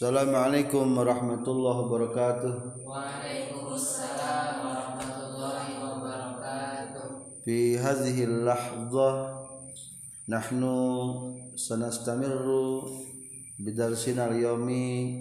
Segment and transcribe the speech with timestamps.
[0.00, 2.88] Assalamualaikum warahmatullahi wabarakatuh.
[2.88, 7.08] Waalaikumsalam warahmatullahi wabarakatuh.
[7.44, 9.44] Fi hadhihi al-lahdha
[10.24, 10.72] nahnu
[11.52, 12.88] sanastamirru
[13.60, 15.20] bidarsina al-yawmi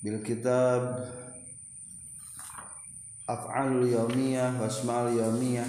[0.00, 1.04] bil kitab
[3.28, 5.68] af'alul yawmiyah wasma'al yawmiyah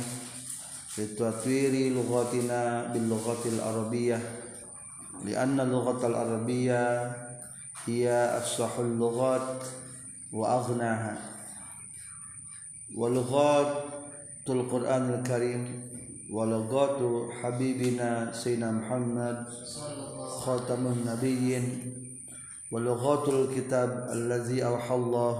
[0.87, 4.23] fi tatwiri lughatina bil lughatil arabiyyah
[5.27, 7.27] li anna lughatal arabiyyah
[7.85, 9.63] هي أفصح اللغات
[10.33, 11.17] وأغناها.
[12.97, 13.83] ولغات
[14.49, 15.89] القرآن الكريم
[16.33, 16.99] ولغات
[17.41, 19.45] حبيبنا سيدنا محمد
[20.29, 21.93] خاتم النبيين
[22.71, 25.39] ولغات الكتاب الذي أوحى الله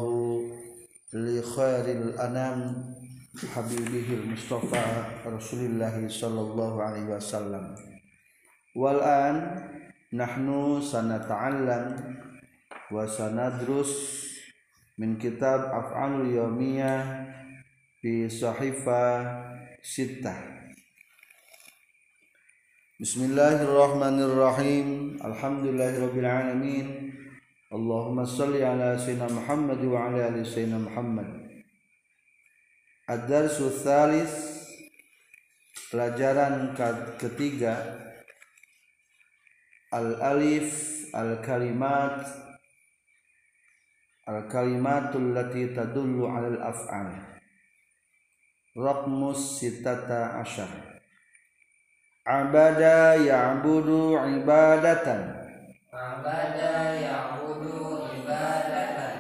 [1.14, 2.60] لخير الأنام
[3.56, 4.86] حبيبه المصطفى
[5.26, 7.76] رسول الله صلى الله عليه وسلم.
[8.76, 9.36] والآن
[10.14, 11.86] نحن سنتعلم
[12.90, 14.26] wa sanadrus
[14.98, 17.30] min kitab af'alul yawmiyah
[18.02, 19.22] fi sahifa
[19.86, 20.58] sittah.
[23.00, 25.16] Bismillahirrahmanirrahim.
[25.22, 27.14] Alhamdulillahirabbil alamin.
[27.70, 31.30] Allahumma salli ala sayyidina Muhammad wa ala ali sayyidina Muhammad.
[33.06, 34.34] Ad-darsu tsalis
[35.94, 36.74] pelajaran
[37.22, 38.10] ketiga
[39.90, 40.70] Al-alif
[41.18, 42.49] al-kalimat
[44.30, 47.30] al-kalimatul lati tadullu 'ala al-af'al
[48.80, 50.70] Raqmus sitata asyar.
[52.24, 55.36] Abada ya'budu ibadatan.
[55.92, 59.18] Abada ya'budu ibadatan.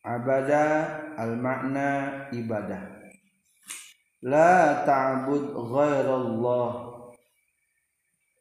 [0.00, 0.64] Abada
[1.20, 1.88] al-makna
[2.32, 2.82] ibadah.
[4.24, 6.72] La ta'bud ghairallah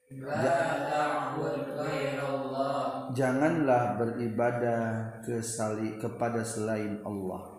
[0.10, 2.79] La ta'bud ghairallah.
[3.10, 7.58] Janganlah beribadah kesali kepada selain Allah.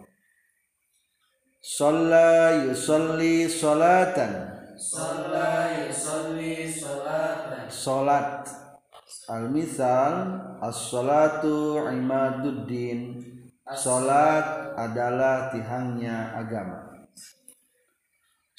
[1.59, 4.33] Shalla yusalli salatan.
[4.79, 7.67] Shalla yusalli salatan.
[7.69, 8.49] Salat.
[9.31, 13.23] Al-misal As-salatu imaduddin.
[13.71, 16.91] Salat adalah tihangnya agama.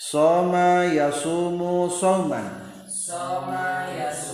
[0.01, 2.41] Soma yasumu soman
[2.89, 4.30] Soma yasumu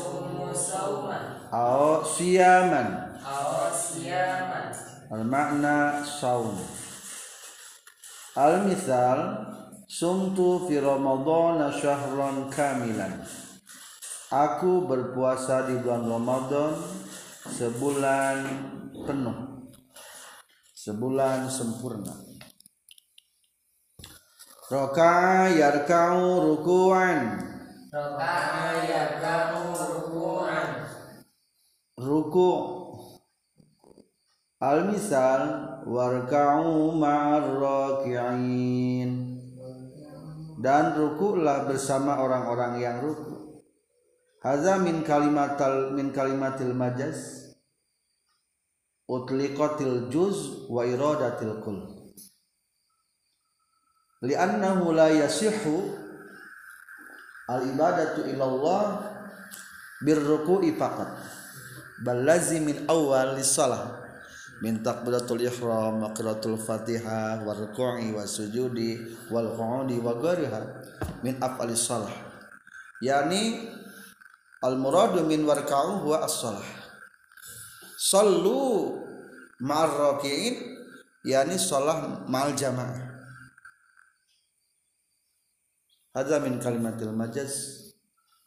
[1.52, 4.72] Ao siyaman Awas yaman.
[5.12, 6.56] Al-makna saum.
[8.40, 9.44] Al-misal
[9.88, 13.24] Sumtu fi Ramadhan syahran kamilan.
[14.28, 16.76] Aku berpuasa di bulan Ramadan
[17.48, 18.38] sebulan
[19.08, 19.72] penuh.
[20.76, 22.12] Sebulan sempurna.
[24.68, 27.40] Roka'a yarka'u ruku'an.
[27.88, 30.07] Raka'a yarkamu ruku'an.
[32.08, 32.88] Ruku'
[34.58, 35.42] Al-misal
[35.86, 37.46] warka'u ma'ar
[40.58, 43.62] dan rukuklah bersama orang-orang yang ruku.
[44.42, 47.54] Hadza min kalimatal min kalimatil majaz
[49.06, 52.10] utliqatil juz wa iradatil kull.
[54.26, 55.94] Li'annahu la yasihhu
[57.46, 58.84] al ibadatu ila Allah
[60.02, 61.37] birruku'i faqat
[62.04, 64.04] bal lazim min awwal salah
[64.62, 70.62] min takbiratul ihram wa qiraatul fatihah wa ruku'i wa sujudi wal qu'udi wa ghariha
[71.22, 72.14] min af'alis salah
[73.02, 73.70] yani
[74.66, 76.66] al muradu min warka'u huwa as-salah
[77.98, 78.98] sallu
[79.62, 80.78] ma'ar raki'in
[81.26, 82.96] yani salah ma'al jamaah.
[86.16, 87.54] Hadza min kalimatil majaz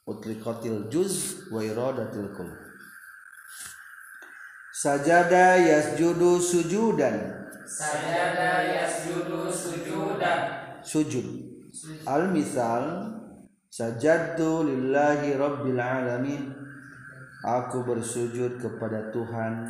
[0.06, 2.69] utliqatil juz wa iradatil kull
[4.80, 7.36] sajada yasjudu sujudan
[7.68, 10.40] Sajada yasjudu sujudan.
[10.80, 11.26] sujud
[12.08, 13.12] al misal
[13.68, 16.48] sajadtu lillahi rabbil alamin
[17.44, 19.68] aku bersujud kepada Tuhan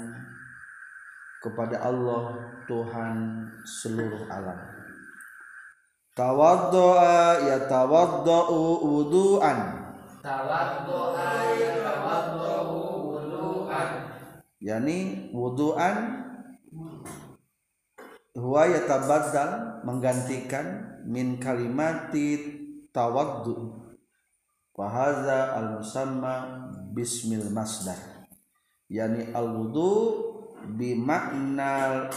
[1.43, 2.38] kepada Allah
[2.70, 4.62] Tuhan seluruh alam
[6.14, 9.81] tawaddoa yatawaddau wudu'an
[10.20, 12.50] Tawaddu'a yatawaddu'u wudu'an.
[14.60, 15.96] Yani wudu'an
[18.36, 22.60] huwa yatabaddal menggantikan min kalimati
[22.92, 23.80] tawaddu.
[24.76, 26.34] Wa hadza al musamma
[26.92, 27.96] bismil masdar.
[28.88, 30.24] Yani al wudu
[30.76, 32.08] bi makna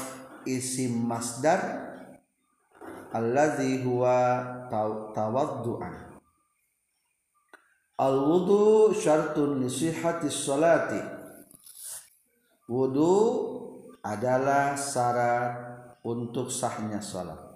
[0.47, 1.59] isim masdar
[3.11, 4.15] alladzi huwa
[5.11, 6.15] tawaddu'an.
[7.99, 11.12] Al wudu syartun li sihhati sholati
[12.67, 13.15] wudu
[14.03, 15.55] adalah syarat
[16.03, 17.53] untuk sahnya salat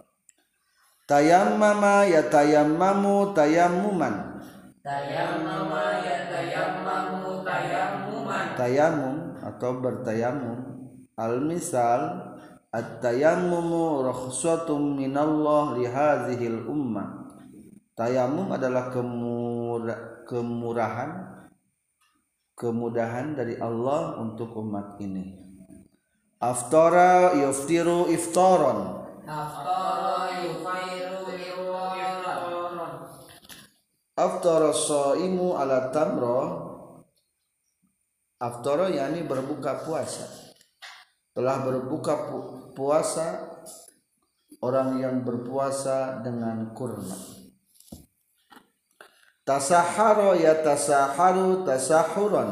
[1.08, 4.44] tayammama ya tayammamu tayammuman.
[4.84, 8.46] Tayammama ya tayammamu tayammuman.
[8.60, 10.60] Tayammum atau bertayamum
[11.16, 12.02] al misal
[12.76, 17.26] at-tayammumu rukhsatun minallah li hadhil ummah.
[17.98, 21.37] Tayamum adalah kemurah, kemurahan
[22.58, 25.46] kemudahan dari Allah untuk umat ini.
[26.42, 32.26] Aftara yuftiru iftaran aftara yufairu iwaran
[34.18, 36.42] aftara shaimu ala tamra
[38.42, 40.26] aftara yakni berbuka puasa.
[41.38, 43.46] Telah berbuka pu- puasa
[44.62, 47.37] orang yang berpuasa dengan kurma
[49.48, 52.52] tasahharo ya tasaharu tasahuran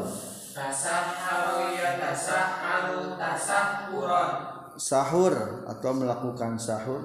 [0.56, 7.02] tasahharu ya tasahharu tasahhuran sahur atau melakukan sahur.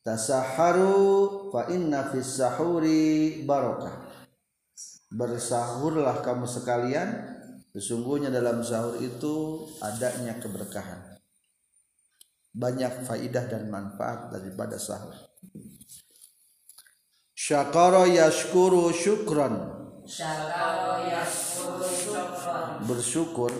[0.00, 4.08] Tasaharu fa inna fis sahuri barakah
[5.12, 7.08] bersahurlah kamu sekalian.
[7.70, 11.20] Sesungguhnya dalam sahur itu adanya keberkahan.
[12.50, 15.29] Banyak faidah dan manfaat daripada sahur
[17.40, 19.56] syakara yashkuru syukran.
[20.04, 22.84] Syakara yashkuru syukran.
[22.84, 23.52] Bersyukur.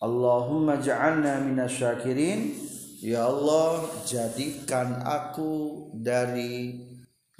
[0.00, 2.56] Allahumma ja'alna minasyakirin
[3.04, 6.80] ya Allah jadikan aku dari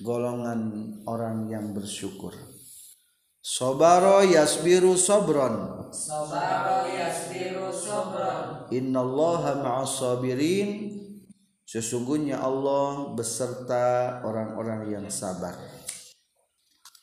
[0.01, 2.33] golongan orang yang bersyukur.
[3.45, 11.04] Sobaro yasbiru sobron sabara yasbiru sabran Innallaha ma'as sabirin
[11.65, 15.57] Sesungguhnya Allah beserta orang-orang yang sabar.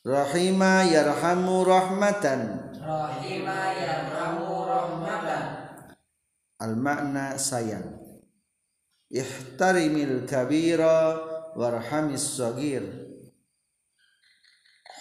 [0.05, 2.71] Rahima yarhamu rahmatan.
[2.77, 5.43] Rahima yarhamu rahmatan.
[6.61, 8.01] Al-makna sayang.
[9.09, 11.17] Ihtarimil kabira
[11.57, 12.85] warhamis sagir.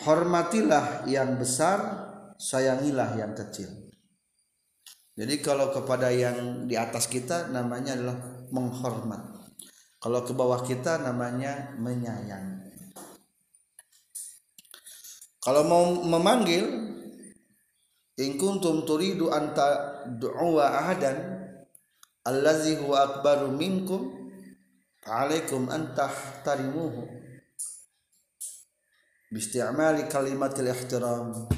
[0.01, 2.09] Hormatilah yang besar
[2.41, 3.69] Sayangilah yang kecil.
[5.12, 8.17] Jadi kalau kepada yang di atas kita namanya adalah
[8.49, 9.30] menghormat
[10.00, 12.64] Kalau ke bawah kita namanya menyayang.
[15.41, 16.91] Kalau mau memanggil
[18.20, 21.17] In kuntum turidu anta du'a ahadan
[22.29, 24.12] allazi huwa akbaru minkum
[25.08, 27.08] alaikum an tahtarimuhu.
[29.32, 31.49] Bisti'mali kalimatil ihtiram.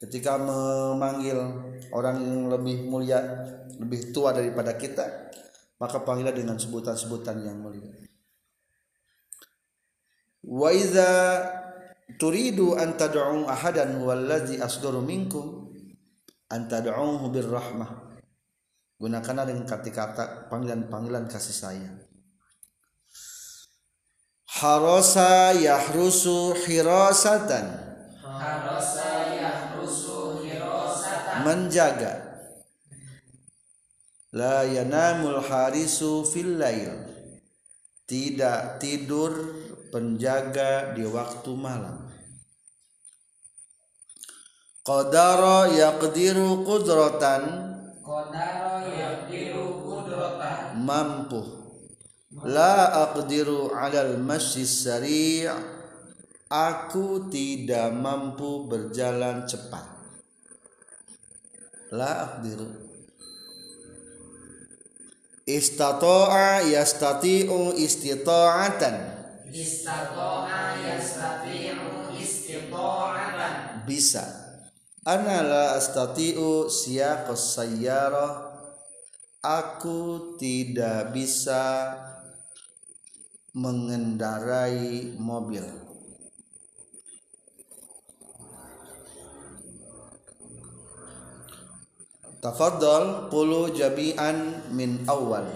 [0.00, 1.36] Ketika memanggil
[1.92, 3.20] orang yang lebih mulia
[3.76, 5.04] lebih tua daripada kita
[5.76, 7.92] maka panggillah dengan sebutan-sebutan yang mulia.
[10.46, 11.42] Wa iza
[12.16, 15.74] turidu an tad'u ahadan huwallazi asgaru minkum
[16.48, 18.16] an tad'uhu birrahmah.
[18.96, 21.98] Gunakanlah dengan kata-kata panggilan-panggilan kasih sayang.
[24.48, 27.76] Harasa yahrusu hirasatan.
[28.24, 31.44] Harasa yahrusu hirasatan.
[31.44, 32.25] Menjaga
[34.36, 36.92] la yanamul harisu fil lail.
[38.06, 39.32] Tidak tidur
[39.88, 42.06] penjaga di waktu malam.
[44.84, 47.42] Qadara yaqdiru qudratan.
[48.04, 50.84] Qadara yaqdiru qudratan.
[50.84, 51.40] Mampu.
[52.46, 55.48] La aqdiru alal masyi sari'
[56.46, 59.88] aku tidak mampu berjalan cepat.
[61.90, 62.85] La aqdiru
[65.46, 68.96] istata'a yastati'u istita'atan.
[69.54, 73.86] Istata'a yastati'u istita'atan.
[73.86, 74.26] Bisa.
[75.06, 78.58] Ana la astati'u siyaqas sayyarah
[79.38, 81.94] aku tidak bisa
[83.54, 85.85] mengendarai mobil
[92.36, 95.48] Tafadhal qulu jami'an min awal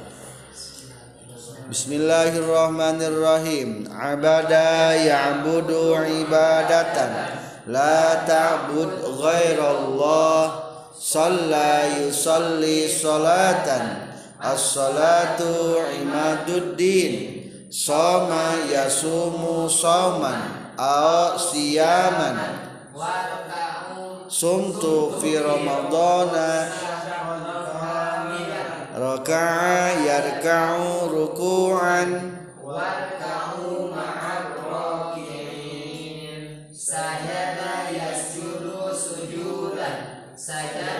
[1.71, 3.87] Bismillahirrahmanirrahim.
[3.95, 7.31] Abada ya'budu ibadatan.
[7.71, 10.67] La ta'bud ghairallah.
[10.97, 14.11] Salla yusalli salatan.
[14.43, 17.39] As-salatu imaduddin.
[17.71, 20.75] Soma yasumu soman.
[20.75, 22.67] Au siyaman.
[22.91, 23.60] warka'u
[24.31, 26.71] Sumtu fi ramadana
[28.95, 32.39] Raka'a yarka'u ruku'an.
[32.63, 40.31] Warka'u ma'ar raki'in sajada yasjudu sujudan.
[40.39, 41.00] Sajadatu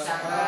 [0.00, 0.41] Shaka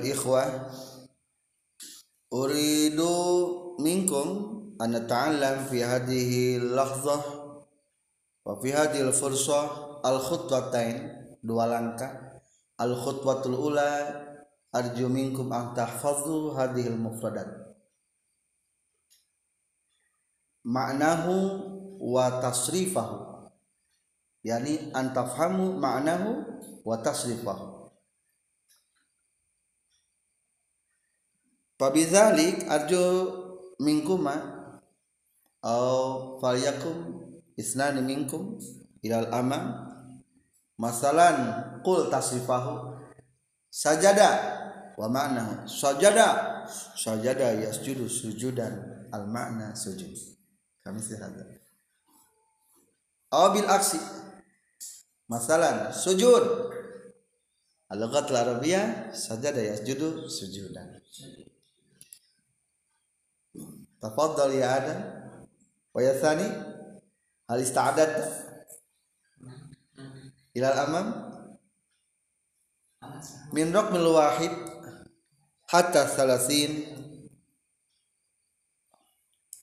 [0.00, 0.48] ayuhal ikhwah
[2.32, 4.28] uridu minkum
[4.80, 7.20] an nata'allam fi hadhihi lahzah
[8.44, 10.96] wa fi hadhihi al-fursah al-khutwatain
[11.44, 12.40] dua langkah.
[12.80, 13.92] Al-khutwatul ula
[14.72, 17.76] arju minkum an tahfazu hadhihi al-mufradat.
[20.64, 21.36] Ma'nahu
[22.00, 23.52] wa tasrifahu.
[24.40, 26.48] Yani an tafhamu ma'nahu
[26.88, 27.69] wa tasrifahu
[31.80, 33.32] Pabidzalik arju
[33.80, 34.36] mingkuma
[35.64, 37.24] au falyakum
[37.56, 38.60] isnani minkum
[39.00, 39.88] ilal amam.
[40.76, 41.36] Masalan
[41.80, 43.00] qul tasrifahu
[43.72, 44.28] sajada
[45.00, 50.12] wa ma'nahu sajada sajada yasjudu sujudan al ma'na sujud.
[50.84, 51.48] Kami sehada
[53.32, 54.00] au bil aksi.
[55.32, 56.44] Masalan sujud.
[57.88, 60.99] Al-lughat al-arabiyyah sajada yasjudu sujudan
[64.02, 65.20] تفضل يا آدم.
[65.94, 66.48] ويا الثاني
[67.50, 68.46] هل استعددت؟
[70.56, 71.30] إلى الأمام.
[73.52, 74.50] من رقم الواحد
[75.68, 76.70] حتى الثلاثين.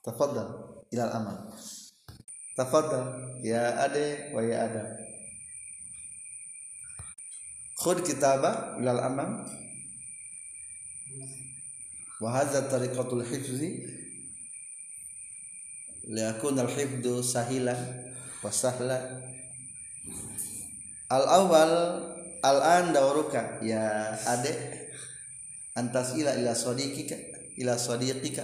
[0.03, 0.47] تفضل
[0.93, 1.49] إلى الأمام.
[2.57, 3.05] تفضل
[3.43, 4.97] يا أدي ويا آدم.
[7.75, 9.47] خذ كتابة إلى الأمام.
[12.21, 13.61] وهذا طريقة الحفظ.
[16.07, 17.77] liakun al hifdu sahilan
[18.39, 19.19] wasahla
[21.11, 21.73] al awal
[22.43, 24.87] al an dauruka ya adek
[25.75, 27.15] antas ila ila sodikika
[27.59, 28.43] ila sodikika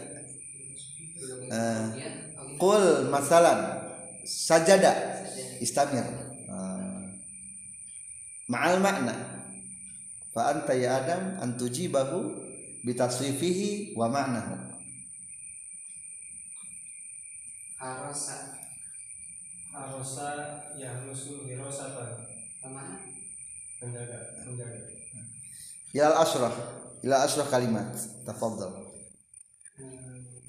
[1.50, 1.88] uh,
[2.60, 3.80] qul masalan
[4.28, 5.24] sajada
[5.64, 6.04] istamir
[6.52, 7.00] uh,
[8.52, 9.16] ma'al makna
[10.36, 12.34] fa anta ya adam antujibahu
[12.84, 14.73] bitaswifihi wa ma'nahu
[17.84, 18.56] Arasa
[19.76, 20.30] Arosa
[20.80, 22.24] yahrusu hirosatan
[22.64, 22.96] Ke mana?
[23.84, 24.80] menjaga menjaga
[25.92, 26.56] ilal asrah
[27.04, 27.92] ila asrah kalimat
[28.24, 28.72] tafadhal.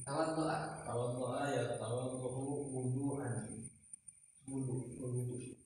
[0.07, 3.51] Tawad doa doa ya tawal dohu wudu'an.
[4.47, 5.59] Wudu wudu.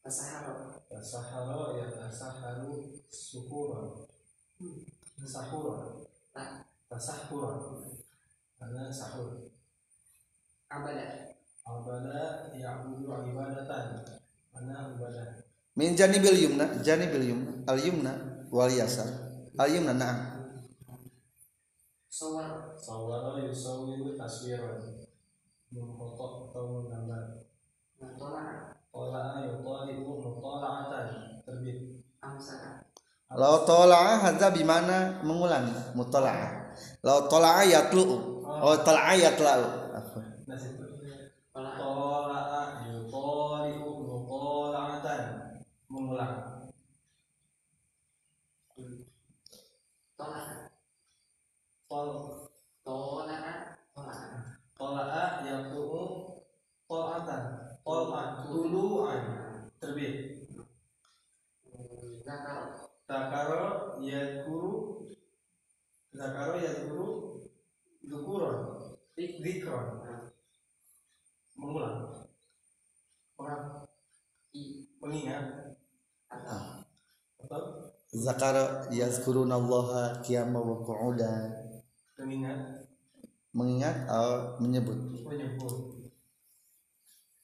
[0.00, 0.80] Tasaharo.
[0.88, 4.08] Tasaharo ya tasaharu syukuran
[5.24, 6.04] sahuran
[6.88, 7.58] tasahuran
[8.58, 9.53] karena sahur
[10.70, 11.34] Abada.
[11.64, 14.04] Abada ya'budu ibadatan.
[14.52, 15.44] Mana ibadah
[15.74, 18.12] min janibil yumna janibil yumna al yumna
[18.50, 19.10] wal yasar.
[19.58, 20.18] Al yumna na'am.
[22.06, 22.78] Sawar.
[22.78, 24.78] Sawara yusawiru taswiran.
[25.74, 27.42] Mengkotok atau menggambar.
[27.98, 31.98] Mutola Tola'a yutalibu mutala'atan terbit.
[32.22, 32.86] Amsaka
[33.34, 35.74] law tala'a hadza bimana mengulangi?
[35.98, 36.70] Mutala'a
[37.02, 38.46] law tala'a yatlu'u.
[38.46, 39.83] Oh tala'a yatla'u
[40.44, 45.56] Tola Tola'a yutalibu mutala'atan
[45.88, 46.68] mengulang.
[51.88, 52.08] Tol
[52.84, 53.54] Tola'a
[56.84, 57.42] tola'atan
[58.44, 59.24] tulu'an
[59.80, 60.44] terbit
[62.20, 62.92] Zakaro.
[63.08, 63.64] Zakaro
[64.04, 64.72] yadkuru
[66.12, 67.08] Zakaro yadkuru
[68.04, 68.56] Dukuron.
[69.16, 70.04] Dikron
[71.54, 72.26] Mengulang.
[74.54, 75.74] I mengingat.
[76.30, 76.86] Atau
[77.42, 77.62] Atau
[78.14, 81.50] zakara yazkurunallaha qiyaman wa qu'udan
[82.18, 82.86] mengingat.
[83.50, 84.98] Mengingat atau menyebut.
[85.26, 85.74] Menyebut.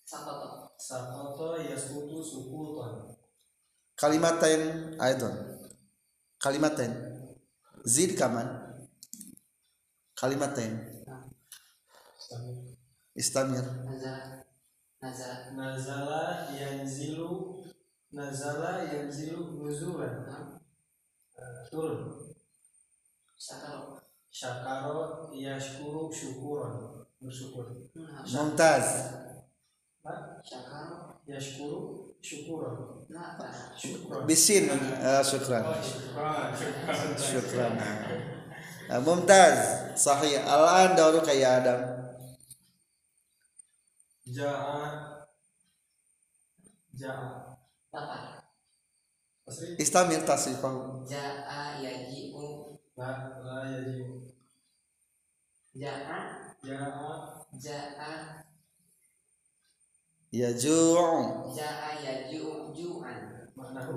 [0.07, 0.61] Sakoto.
[0.81, 3.15] sakoto yaskutu sukutan
[3.95, 5.61] kalimatain aidan
[6.41, 6.91] kalimatain.
[7.85, 8.49] Zid kaman.
[10.17, 10.77] Kalimatain
[13.17, 13.65] istamir.
[15.03, 15.57] Nazar.
[15.57, 17.65] nazala yanzilu
[18.13, 20.27] nazala yanzilu nuzulan.
[21.39, 22.21] Eh, turun.
[23.39, 23.97] Sakaro.
[24.31, 27.67] syakaro yashkuru syukuran bersyukur.
[27.97, 28.87] Nah, mumtaz.
[30.05, 31.25] Nah, Sakaro.
[31.27, 33.09] yashkuru syukuran.
[33.09, 33.41] Nah,
[33.75, 35.65] syukuran bisin eh, syukran.
[35.83, 37.11] Syukran syukran.
[37.19, 37.73] Syukran.
[39.01, 39.59] Mumtaz.
[39.97, 40.43] Sahih.
[40.45, 41.79] Al-an dauru kayak adam
[44.31, 45.27] jaa
[46.95, 47.57] jaa
[49.49, 52.79] asri istamir tasrifahu Ja'a yaji'u.
[52.97, 53.11] la
[53.45, 54.23] la yajibu
[55.75, 56.19] Ja'a.
[56.63, 58.11] jaa Ja'a.
[60.31, 63.21] yaju' Ja'a yaji'u ju'an.
[63.59, 63.97] maknahu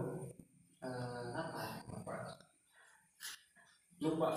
[0.83, 1.63] Eh, apa?
[1.95, 2.13] apa
[4.03, 4.29] lupa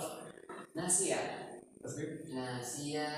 [0.77, 1.19] Nasia.
[1.83, 3.09] asri Nasia.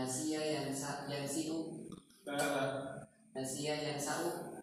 [0.00, 1.84] Nasia yang sa yang siu.
[3.36, 4.56] Nasia yang sau.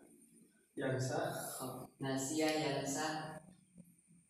[0.73, 1.29] yang sa
[1.61, 3.37] Oh, Nasia yang sa.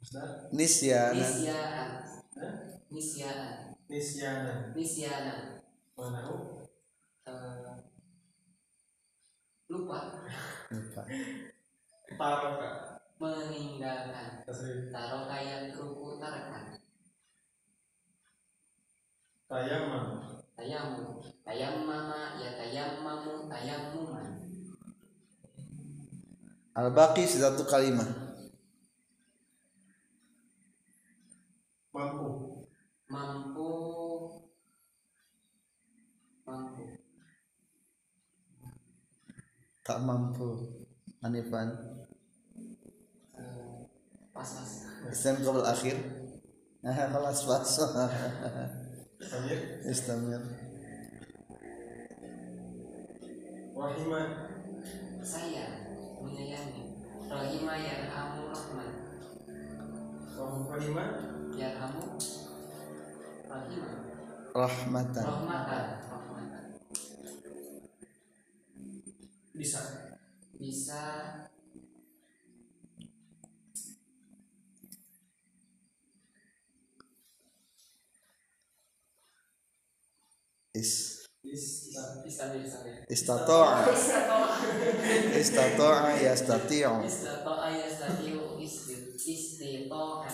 [0.04, 1.88] Ustaz nisyana Nisyaan.
[2.36, 2.56] Hah?
[2.92, 3.52] Nisyaan.
[3.88, 5.36] nisyana Nisyana.
[5.96, 6.68] maknahu
[7.28, 7.76] Eh,
[9.68, 10.00] lupa
[10.72, 11.02] Lupa.
[12.16, 12.70] taroka
[13.20, 14.48] meninggalkan
[14.92, 16.80] taruh kayak ruku tarakan
[19.52, 23.94] tayamam ayammu ayam mama ya tayammamu ayam
[26.78, 28.28] Al-Baqi satu kalimat
[31.98, 32.30] Mampu.
[33.10, 33.70] Mampu.
[36.46, 36.86] Mampu.
[39.82, 40.78] Tak mampu
[41.26, 41.74] anifan
[43.34, 43.82] eh,
[44.30, 44.72] Pas-pas.
[45.10, 45.98] Sen kabel akhir.
[46.86, 47.66] Kelas pas.
[49.22, 50.42] samir istamir
[53.74, 54.28] rahimah.
[55.22, 55.66] Saya
[56.22, 56.86] menyayangi
[57.28, 58.90] rahima yarhamu rahman.
[60.38, 61.10] Rahimah?
[61.58, 62.04] Yarhamu
[63.50, 63.92] rahima
[64.54, 65.24] rahmatan.
[65.26, 66.66] Rahmatan rahmatan.
[69.58, 69.82] Bisa.
[70.58, 71.02] Bisa
[80.80, 80.92] is
[83.16, 83.88] istatoa
[85.42, 88.42] istatoa yastatiu istatoa yastatiu
[89.26, 90.28] istitoa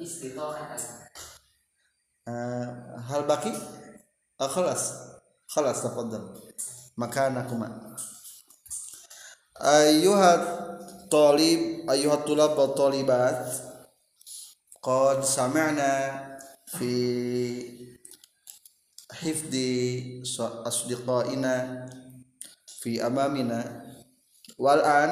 [0.00, 0.58] istitoa
[3.08, 3.52] hal baki?
[4.38, 4.82] Ah, khalas.
[5.50, 6.24] Khalas tafadhal.
[6.96, 7.96] Makanakuma
[9.60, 10.42] ayuhat
[11.10, 13.40] talib ayuhat tulab wa talibat.
[14.80, 15.92] Qad sami'na
[16.76, 16.92] fi
[19.20, 20.20] hifdi
[20.64, 21.86] asdiqaina
[22.66, 23.60] fi amamina.
[24.56, 25.10] Wal an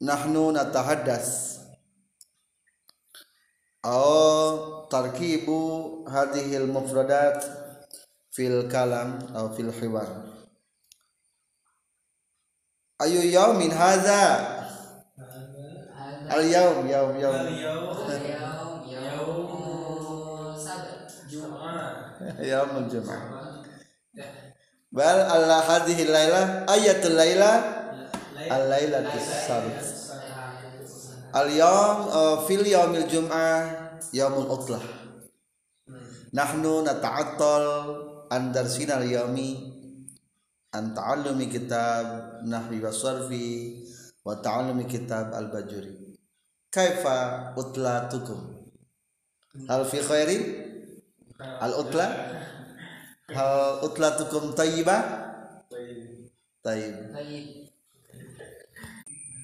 [0.00, 1.58] nahnu natahaddas.
[3.82, 7.42] Aw tarkibu hadhil mufradat
[8.30, 10.06] fil kalam atau fil hiwar.
[13.02, 14.22] Ayu yaumin hadza
[16.30, 18.51] al yaum yaum yaum
[22.50, 23.22] yaumul jum'ah
[24.92, 27.52] bal alla hadhihi laila ayatul laila?
[28.42, 29.80] Al laila sabt
[31.32, 34.82] al yaum eh, fil yaumil jumaah yaumul utlah.
[36.32, 37.64] Nahnu nata'attal
[38.28, 39.72] an darsina al yaumi
[40.76, 43.80] an ta'allumi kitab nahwi wa sarfi
[44.24, 46.16] wa ta'allumi kitab al bajuri
[46.72, 48.40] kaifa utlatukum
[49.68, 50.71] hal fi khairin?
[51.62, 52.06] al utla
[53.32, 55.02] hal utla tukum tayyibah?
[56.62, 56.94] Tayyib.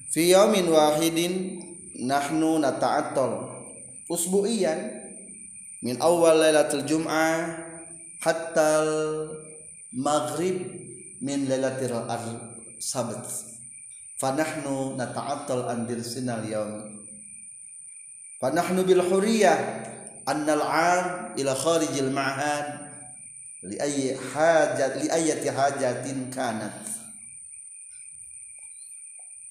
[0.09, 1.59] Fi yaumin wahidin
[2.07, 3.59] nahnu nata'attal.
[4.09, 4.79] Usbu'iyan
[5.85, 7.59] min awal lailatul jum'ah
[8.23, 8.69] hatta
[9.93, 10.63] maghrib
[11.21, 11.93] min lailatil
[12.79, 13.27] sabat.
[14.19, 16.99] Fanahnu nata'attal an dirsinal yaum
[18.43, 19.55] fanahnu bil huriyah
[23.81, 26.79] ayyi hajat li ayati hajatin kanat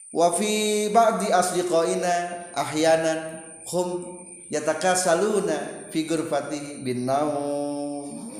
[0.08, 4.16] wa fi ba'di asdiqaina ahyanan hum
[4.48, 8.32] yatakasaluna fi ghurfatihi bin naum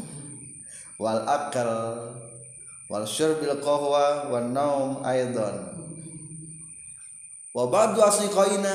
[0.97, 1.69] wal akal
[2.89, 5.77] wal syurbil qahwa wan naum aidan
[7.53, 8.75] wa ba'du asdiqaina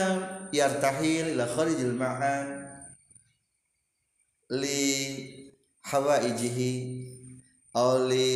[0.54, 2.63] yartahil ila kharijil ma'an
[4.62, 4.82] li
[5.90, 6.72] hawaijihi
[7.74, 8.30] aw li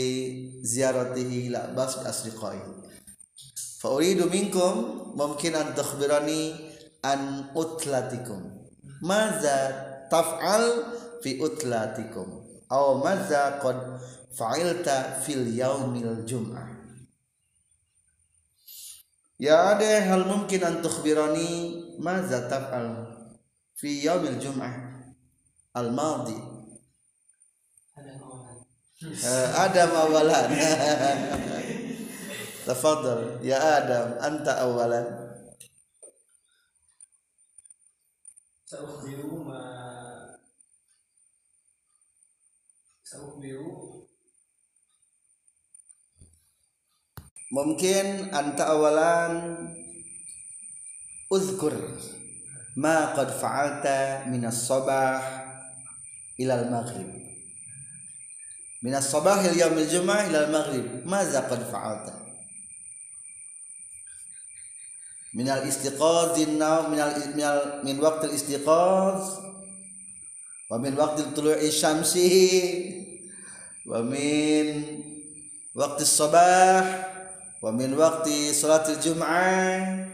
[0.66, 2.74] ziyaratihi ila bas asdiqaihi
[3.78, 4.74] fa uridu minkum
[5.14, 6.68] mungkin an tukhbirani
[7.06, 8.42] an utlatikum.
[9.02, 9.58] Madza
[10.10, 10.66] taf'al
[11.22, 12.46] fi utlatikum?
[12.68, 13.78] Aw madza qad
[14.34, 16.68] fa'ilta fil yaumil jum'ah?
[19.38, 21.50] Ya ada hal mungkin an tukhbirani?
[22.02, 23.06] Madza taf'al
[23.78, 24.97] fi yaumil jum'ah
[25.78, 26.38] al-madi.
[27.94, 28.58] Ada kawan.
[29.02, 30.48] Eh, Adam awalan.
[32.68, 33.40] Tafadhal.
[33.46, 35.06] Ya Adam anta awalan.
[38.68, 39.64] Sa'ukhbiru ma
[43.08, 44.04] Sa'ukhbiru.
[47.56, 49.34] Mungkin anta awalan.
[51.32, 51.76] Uzkur
[52.78, 55.47] ma qad fa'alta min as-sabah
[56.38, 57.10] ila al-maghrib
[58.86, 62.14] min as-sabah ila yaum al-jum'ah ila al-maghrib madza qad fa'alta
[65.34, 69.22] min al-istiqaz din-naum min al min, al, min waqt al-istiqaz
[70.70, 72.30] wa min waqt tulu'i syamsi
[73.90, 74.68] wa min
[75.74, 77.08] waqt as-sabah
[77.58, 80.06] wa min waqti salatil jum'ah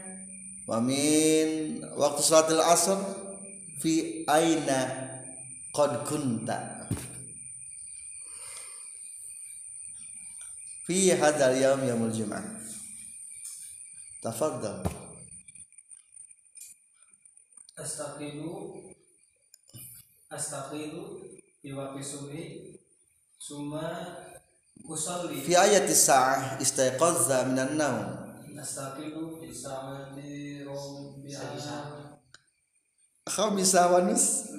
[0.64, 2.96] wa min waqti salatil asr
[3.76, 5.03] fi aina
[5.74, 6.86] qad kunta.
[10.86, 12.44] Fi hadzal yaum yaumul jum'ah.
[14.22, 14.80] Tafaddal
[17.74, 18.80] Astaqilu
[20.30, 21.02] Astaqilu
[21.60, 22.44] Fi waqti subhi
[23.36, 23.84] Summa
[24.84, 25.42] Usalli.
[25.42, 28.06] Fi ayati sa'ah istaiqazza minan naum
[28.54, 32.03] Astaqilu Fi sa'ati Rombi'ah
[33.24, 34.52] khamisa Wanis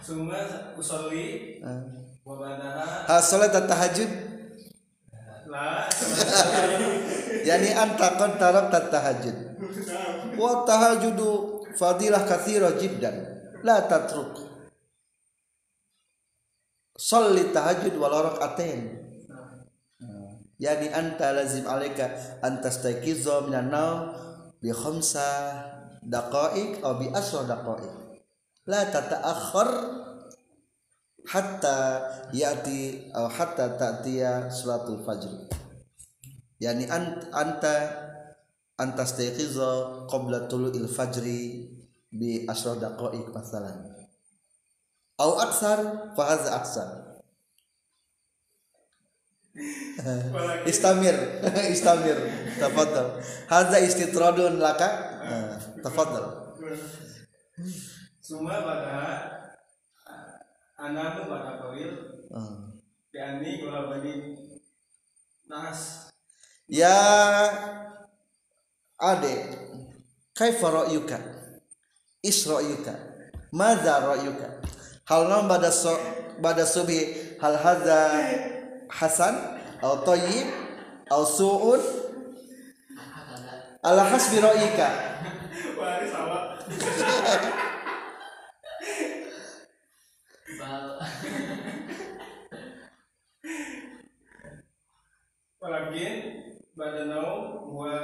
[0.00, 0.40] Summa.
[2.24, 4.10] Wa badaha ha salat tahajud?
[5.48, 5.88] La
[7.44, 9.36] yani anta qad tarakta tahajud.
[10.40, 13.16] Wa tahajudu fadilah kathira jiddan.
[13.60, 14.40] La tatruk.
[16.96, 19.09] Salli tahajud wal rak'atain
[20.60, 22.12] yani anta lazim alaika
[22.44, 24.12] an tastayqiza minan naum
[24.60, 25.24] bi khamsa
[26.04, 28.20] daqa'iq aw bi asra daqa'iq.
[28.68, 29.70] La tata'akhkhar
[31.32, 31.76] hatta
[32.36, 35.48] yati aw hatta ta'tiya salatul fajr.
[36.60, 37.74] Yani ant, anta
[38.76, 41.72] anta stayqiza qabla tulu'il fajri
[42.12, 43.96] bi asra daqa'iq masalan
[45.20, 45.78] aw aksar
[46.16, 46.88] fa hadza aksar
[50.66, 51.16] istamir.
[51.74, 52.16] Istamir.
[52.60, 53.18] Tafadhal.
[53.50, 54.88] Hadza istitradun laka?
[55.20, 56.54] Ah, tafadhal.
[58.22, 59.40] Summa badaha
[60.80, 61.92] Anamu pada kawil.
[62.32, 62.72] Ah.
[63.12, 64.32] Bi'ani Gula bani
[65.50, 66.08] Nas
[66.70, 66.94] ya
[68.96, 69.34] ade
[70.32, 71.18] kaifa ra'yuka?
[72.22, 72.94] Is ra'yuka?
[73.52, 74.62] Madza ra'yuka?
[75.10, 75.90] Hal nam bada so,
[76.38, 77.34] bada subhi?
[77.42, 77.98] Hal hadza
[78.90, 79.34] hasan
[79.78, 80.50] atau tayyib
[81.06, 81.82] atau su'un
[83.80, 84.88] ala hasbi ra'yika.
[95.60, 96.14] Walakin
[96.72, 97.96] Badanau Wa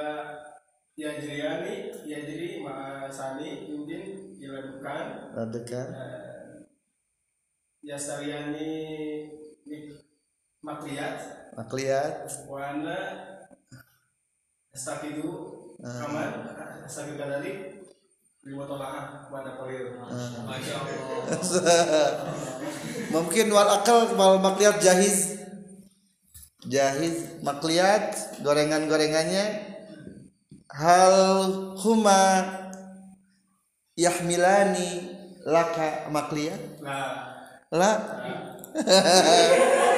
[0.92, 6.68] Yajriyani Yajri Ma'asani Mungkin dilakukan eh,
[7.81, 8.72] Yasariani
[10.67, 12.27] Makliyat makliat.
[12.51, 12.99] Wana
[14.75, 15.31] Astakidu
[15.79, 16.31] Aman
[16.83, 17.81] Astakidu kadari
[18.43, 19.59] Lima Pada
[20.47, 21.19] Masya Allah.
[23.15, 25.39] mungkin wal akal wal makliat jahiz.
[26.67, 29.75] Jahiz makliat gorengan-gorengannya.
[30.71, 31.15] Hal
[31.79, 32.23] huma
[33.95, 35.15] yahmilani
[35.47, 36.83] laka makliat?
[36.83, 37.35] Nah
[37.71, 37.93] la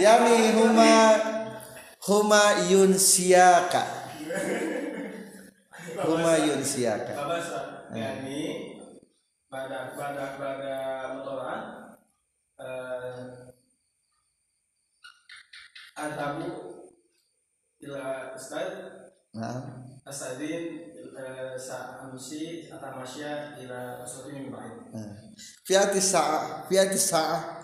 [0.00, 1.20] yani huma
[2.00, 3.82] huma yunsiaka
[6.06, 7.60] huma yunsiyaka Kabasa
[7.92, 8.40] yani
[9.52, 10.74] pada pada pada
[11.12, 11.62] motoran
[12.56, 13.52] eh
[16.00, 16.48] adhabu
[17.84, 18.68] ila ustad
[19.36, 24.88] nah asadin eh, sa amusi atamasya ila usrati min ba'id
[25.68, 27.59] fi ati sa'ah fi ati sa'ah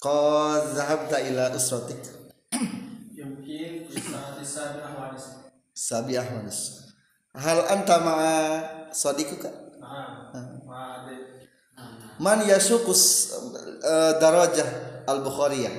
[0.00, 2.00] qad dhahabta ila usratik.
[3.12, 3.88] Yumkin
[5.76, 6.92] sabi ahwanis.
[7.36, 8.38] Hal anta ma'a
[10.32, 11.46] nah ma'ade
[12.16, 13.28] man yasukus
[13.84, 15.70] uh, darajah al bukhariyah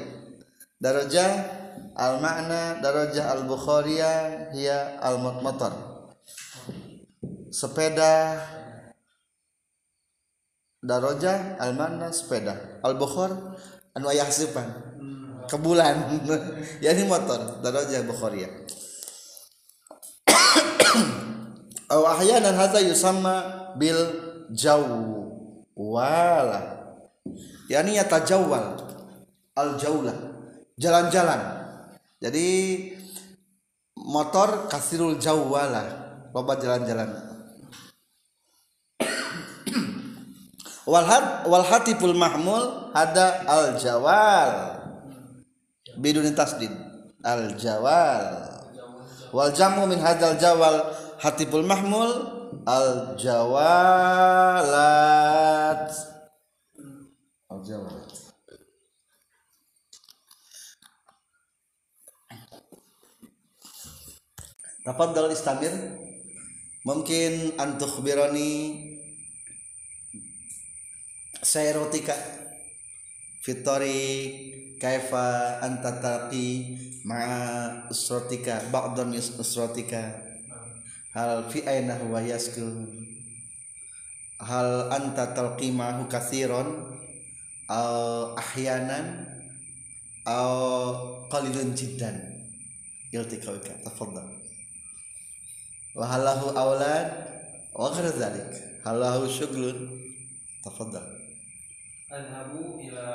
[0.77, 1.30] darajah
[1.97, 5.73] al makna darajah al bukhariyah hiya al motor
[7.49, 8.38] sepeda.
[10.77, 12.80] Darajah al makna sepeda.
[12.86, 13.34] Al bukhar
[13.97, 14.69] anu ayah sepan
[15.49, 16.21] ke bulan.
[16.86, 17.57] Ya ini motor.
[17.65, 18.49] Darajah bukhari ya.
[21.97, 23.97] Aw ahyanan hadza yusamma bil
[24.53, 25.97] jawwala
[27.71, 28.77] yakni yatajawwal
[29.57, 30.13] al jaula
[30.77, 31.41] jalan-jalan.
[32.21, 32.47] Jadi
[33.97, 35.83] motor kasirul jawwala
[36.36, 37.37] loba jalan-jalan.
[40.88, 44.80] Wal had wal hatiful mahmul hada al jawal
[46.00, 46.71] biduni tasdid.
[47.28, 48.47] Al jawal
[49.36, 52.08] wal jamu min hadal jawal hatibul mahmul
[52.63, 54.71] al jawalat.
[57.52, 58.12] Al jawalat.
[64.88, 65.76] Tafadhal istamir.
[66.88, 68.00] Mungkin antuk
[71.38, 72.15] bironi sayrotika
[73.41, 80.17] fitori kaifa anta taqi ma'a usratika ba'dan min usratika
[81.13, 82.89] hal fi aina huwa yaskun
[84.41, 86.93] hal anta talqi ma'ahu kathiran
[87.69, 89.28] aw ahyanan?
[90.28, 92.19] Aw qalilun jiddan?
[93.15, 94.28] Iltiqauka tafadhal.
[95.95, 97.08] Wa halahu aulad
[97.71, 98.52] wa ghairu dhalik.
[98.84, 99.88] Halahu syughlun
[102.07, 103.07] adhabu ila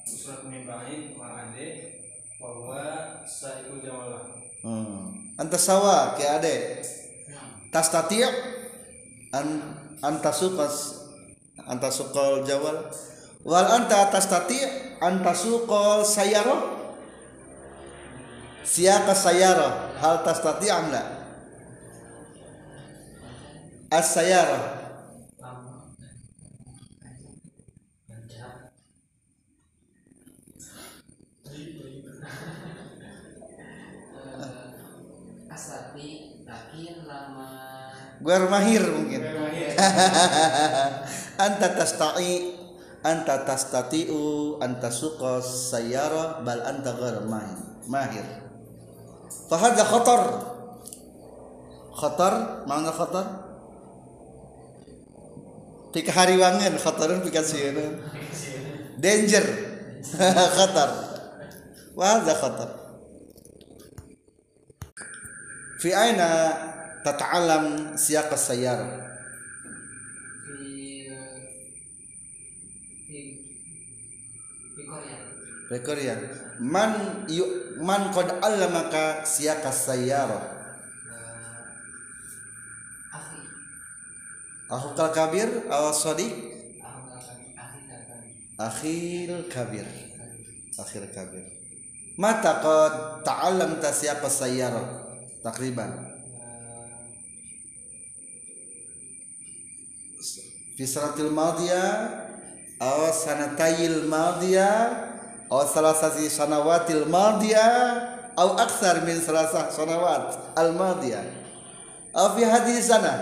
[0.00, 1.92] usrat min ba'id ma'ade
[2.40, 2.84] wa huwa
[3.28, 4.32] sa'iqul jawala.
[4.64, 5.12] Hmm.
[5.36, 6.80] Anta sawa ke ade.
[7.68, 8.24] Tastati'
[9.36, 9.48] an
[10.00, 11.04] anta suqas
[11.68, 12.88] anta suqal jawal.
[13.44, 16.80] Wal anta tastati' anta suqal sayara?
[18.64, 21.04] Siaka sayara hal tastati' am la
[38.22, 39.18] Gua mahir mungkin.
[41.44, 42.54] anta tasta'i
[43.02, 47.58] anta tastati'u anta suqas sayyara bal anta ghair mahir.
[47.90, 48.26] Mahir.
[49.50, 50.22] Fahadha khatar.
[51.92, 53.26] Khatar, mana khatar?
[55.92, 57.98] Pika hariwangan khatarun pika sieun.
[59.02, 59.44] Danger.
[60.56, 60.90] khatar.
[61.98, 62.70] Wahadha khatar.
[65.82, 66.54] Fi aina
[67.02, 69.12] tata'alam siyaq as-sayyarah?
[75.72, 76.20] Rekoria.
[76.60, 77.48] Man yu,
[77.80, 80.42] man qad as-sayyarah?
[80.44, 80.60] Eh,
[83.16, 83.40] akhi
[84.68, 86.28] Akhul kabir aw sadiq?
[86.76, 88.20] aku akan akhi akan
[88.60, 89.88] Akhil kabir.
[90.76, 91.44] Akhir kabir.
[92.20, 95.08] Mata qad ta'allamta siyaq as-sayyarah?
[95.40, 96.11] Takriban.
[100.76, 101.84] fisratil madia
[102.80, 104.68] aw sanatayil madia
[105.52, 107.66] aw salasati sanawatil madia
[108.34, 111.20] aw aksar min salasah sanawat al madia
[112.16, 113.14] aw fi hadhihi sana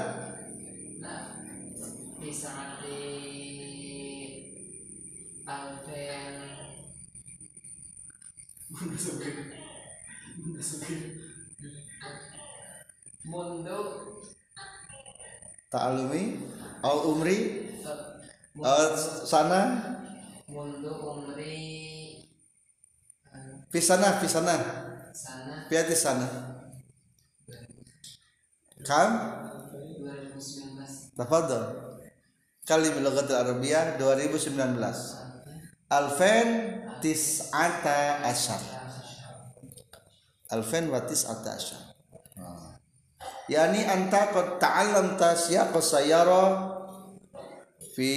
[1.51, 1.87] Mundo
[2.23, 3.11] di sanati
[15.71, 16.23] ta'alumi
[16.83, 17.39] Al umri?
[18.65, 18.97] Al
[19.29, 19.61] sana?
[20.49, 21.59] Mundu umri
[23.71, 24.57] pisana pisana.
[25.15, 26.27] Sana piati sana.
[28.83, 29.11] Kam
[29.77, 31.65] 2019 tafadhol.
[32.65, 35.21] Kali bilogatil arabiyah 2019
[35.91, 36.49] alfen
[37.03, 38.63] tis'ata asyar
[40.55, 41.90] alfen wa tis'ata asyar
[43.51, 46.71] yani anta qad ta'allamta siyaq sayyara
[47.99, 48.11] fi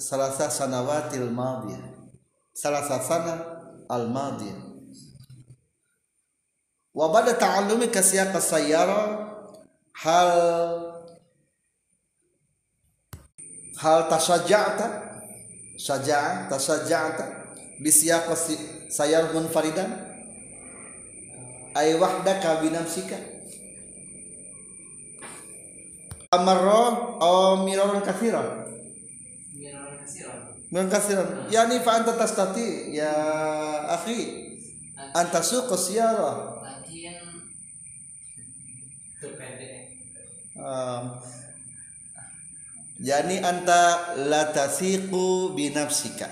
[0.00, 1.84] salasa sanawatil madiyah.
[2.56, 3.34] Salasa sana
[3.92, 4.66] al madiyah
[6.98, 9.30] wa ba'da ta'allumika siyaq sayyara
[10.02, 10.32] hal
[13.78, 14.86] hal tasajja'ta
[15.78, 17.24] saja'a tasajja'ta
[17.78, 18.26] bi siyaq
[18.90, 20.10] sayyar munfaridan?
[21.78, 23.37] Ay wahdaka bi nafsika
[26.28, 28.68] amarra aw miraran katsiran
[29.56, 30.38] Miraran kasiran.
[30.68, 33.12] miraran katsiran yani fa anta tastati ya
[33.96, 34.44] akhi.
[35.16, 36.60] Anta suq siyara.
[36.60, 37.16] Lakin
[40.60, 41.04] um,
[43.00, 46.28] yani anta la tasiqu bi nafsika.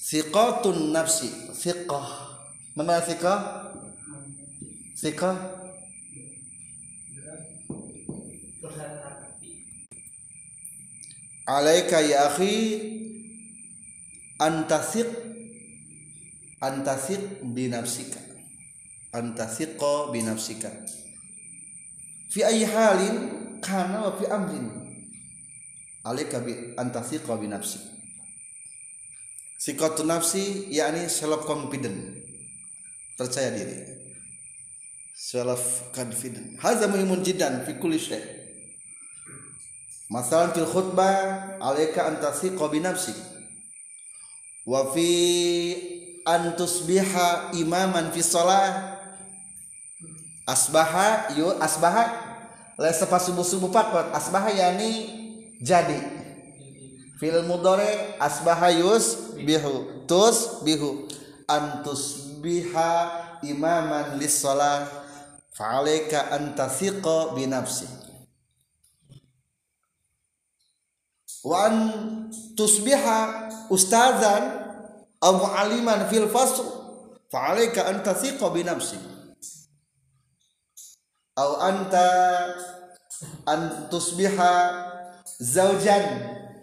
[0.00, 1.28] Siqatun nafsi.
[1.52, 2.08] Siqah.
[2.72, 3.68] Mana siqah?
[4.96, 5.53] Siqah
[11.46, 12.56] alaika ya akhi
[14.40, 15.08] antasiq
[16.60, 18.20] antasiq bi nafsika.
[19.12, 20.72] Antasiqa bi nafsika.
[22.32, 23.16] Fi ayi halin
[23.60, 24.66] kana wa fi amrin.
[26.04, 27.78] Alaika bi antasiqa bi nafsi.
[29.60, 32.20] Sikatu nafsi yakni self confident.
[33.16, 33.76] Percaya diri.
[35.14, 36.58] Self confident.
[36.60, 38.43] Hadza muhimun jiddan fi kulli syai'
[40.14, 43.18] Masalan fil khutbah alaika an tasiqa bi nafsik.
[44.62, 45.10] Wa fi
[46.22, 48.94] an tusbiha imaman fi shalah.
[50.46, 52.14] Asbaha yu asbaha.
[52.78, 55.10] La sepa subuh subuh pakot asbaha yani
[55.58, 55.98] jadi.
[57.18, 61.10] Fil mudore asbaha yus bihu tus bihu.
[61.50, 62.92] An tusbiha
[63.42, 64.86] imaman lis shalah.
[65.58, 68.03] Fa alaika an tasiqa bi nafsik
[71.44, 71.76] wa an
[72.56, 73.18] tusbiha
[73.68, 74.44] ustazan
[75.20, 76.64] aw mualliman fil fasl
[77.28, 79.00] fa alayka an tathiqa bi nafsik
[81.36, 82.06] aw anta
[83.46, 84.52] an tusbiha
[85.40, 86.04] zawjan.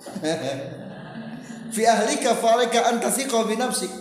[1.76, 3.92] Fi ahlika fa alayka an tathiqa bi nafsik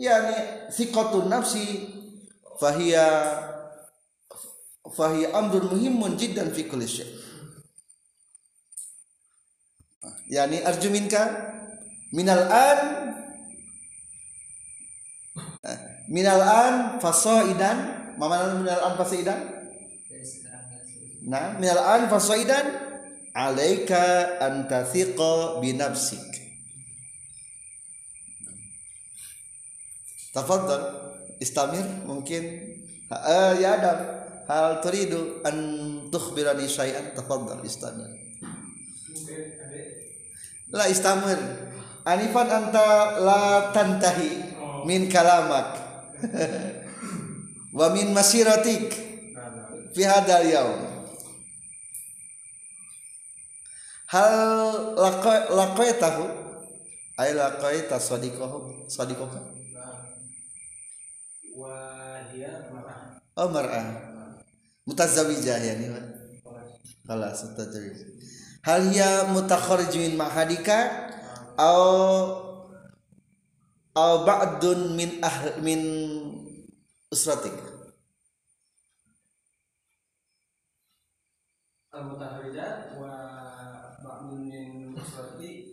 [0.00, 1.92] yani thiqatun nafsi
[2.56, 3.06] fahiya
[4.96, 7.19] fahiya amrun muhimun jiddan fi kulli syai'
[10.30, 11.52] yani arju minka
[12.14, 12.78] minal an
[16.06, 17.78] minal an fasaidan
[18.14, 19.40] mana minal an fasaidan
[21.26, 22.90] nah minal an fasaidan
[23.34, 26.22] alaika an tathiqa bi nafsik.
[30.30, 31.10] Tafadhal
[31.42, 32.78] istamir mungkin.
[33.10, 33.98] Uh, ya adam
[34.46, 35.56] hal turidu an
[36.14, 37.10] tukhbirani syai'an?
[37.18, 38.19] Tafadhal istamir
[40.70, 41.38] la istamir.
[42.06, 44.86] Anifan anta la tantahi oh.
[44.88, 45.76] min kalamak.
[47.78, 48.94] Wa min masiratik.
[49.94, 50.80] Fi hadal yaum.
[54.10, 54.34] Hal
[55.54, 56.24] laqaitahu
[57.14, 59.38] ay laqaita sadiqahu sadiqaka
[61.54, 63.22] wa hiya mar'ah.
[63.38, 63.86] Oh mar'ah.
[64.88, 65.94] Mutazawijah ya nih
[67.06, 67.38] kelas.
[67.54, 68.08] Mutazawijah
[68.64, 71.08] hal hiya mutakharrijun mahadika?
[71.60, 71.80] Au
[73.92, 75.80] au ba'dun min ahl min
[77.12, 77.52] usratik?
[81.92, 83.12] Al mutakharijat wa
[84.00, 85.70] ba'dun min usratik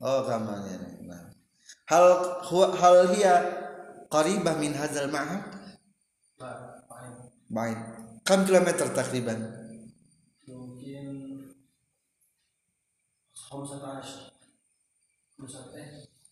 [0.00, 1.28] oh kamanya nah
[1.88, 2.06] hal
[2.76, 3.34] hal hiya
[4.08, 5.44] qaribah min hadzal ma'had?
[7.50, 7.78] Baik.
[8.22, 9.59] Kam kilometer takriban?
[13.49, 14.29] khamsata asyar
[15.37, 15.87] khamsata eh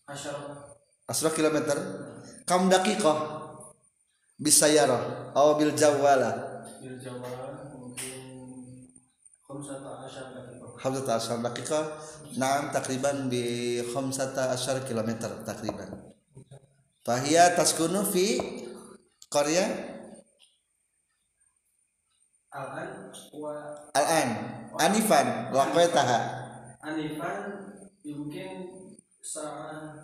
[0.06, 0.36] asyar
[1.08, 1.78] 10 kilometer
[2.44, 3.14] كم دقيقة
[4.38, 6.30] بالسيارة أو بالجوالة
[6.84, 7.24] bil jawa
[7.72, 8.20] mungkin
[9.48, 11.80] khamsata asyar daqiqah خمسة عشر دقيقة
[12.36, 16.12] نعم تقريبا بخمسة عشر كيلومتر تقريبا
[17.04, 18.26] فهي تسكن في
[19.30, 19.94] قرية
[22.54, 23.54] al-an wa
[23.96, 24.28] الآن
[24.78, 26.18] آنفا لقيتها
[26.79, 27.75] Anifan
[28.07, 28.71] ya mungkin
[29.19, 29.99] secara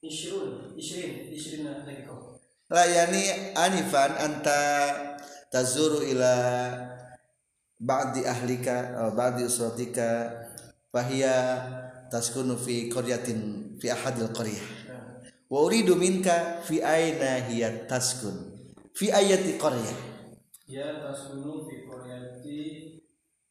[0.00, 1.68] Ishrun, Ishrin, Ishrin
[2.08, 2.40] kok
[2.72, 4.60] Layani Anifan anta
[5.52, 6.32] tazuru ila
[7.76, 10.32] ba'di ahlika eh, ba'di usratika
[10.88, 11.34] fahiya
[12.08, 14.64] taskunu fi qaryatin fi ahadil qaryah.
[15.48, 18.36] Wa uridu minka fi aina hiya taskun
[18.96, 19.96] fi ayati qaryah.
[20.68, 22.60] Ya taskunu fi qaryati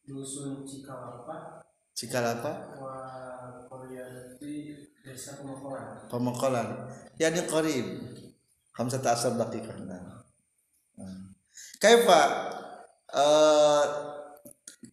[0.06, 1.67] dusun Cikalapa
[1.98, 2.52] Cikalapa
[5.02, 6.06] desa Pemokoran.
[6.06, 6.68] pemokolan
[7.18, 7.86] yani qarib.
[8.76, 10.22] Khamsat asar daqiqah nah.
[11.82, 12.20] kaifa
[13.10, 13.84] eh,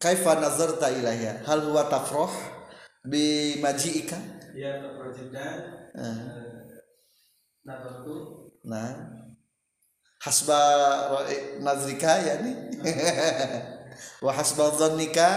[0.02, 1.46] kaifa nazarta ilaiha?
[1.46, 2.34] Hal huwa tafrah
[3.06, 4.18] bi maji'ika?
[4.58, 5.58] Ya tafajidan
[5.94, 6.18] Eh,
[7.62, 9.22] nadartu nah.
[10.26, 10.58] Hasba
[11.62, 12.52] nazrika yani
[14.26, 15.30] wa hasba dhannika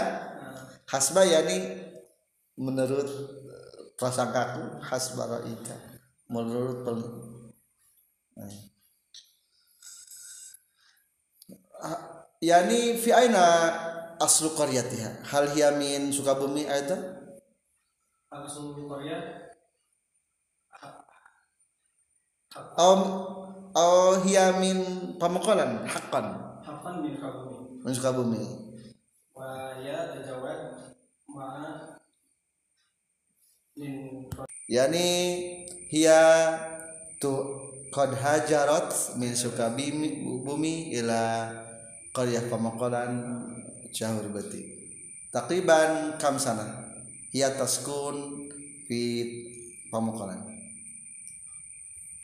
[0.89, 1.85] hasba yani
[2.57, 3.07] menurut
[3.95, 5.75] prasangkaku hasba ra'ika.
[6.29, 6.99] Menurut pel
[8.39, 8.47] Nah.
[11.83, 11.99] Ah,
[12.39, 13.43] yani fi aina
[14.15, 15.27] aslu qaryatiha?
[15.27, 17.19] Hal hiya min sukabumi aidan
[18.31, 19.19] langsung Korea
[22.79, 22.95] aw
[23.75, 24.79] aw hiya min
[25.19, 26.47] pamukolan haqqan.
[26.63, 28.68] Hakan bin Kabumi min sukabumi
[29.79, 29.99] ya
[31.31, 31.95] ma'a
[34.67, 35.07] yani
[35.87, 36.21] hiya
[37.23, 37.31] tu
[37.89, 41.47] qad hajarat min sukabumi bumi ila
[42.11, 43.41] qaryah pamukolan
[43.95, 44.61] jauh berarti
[45.31, 46.91] takriban kam sana
[47.31, 48.45] hiya taskun
[48.85, 48.99] fi
[49.87, 50.43] pamukolan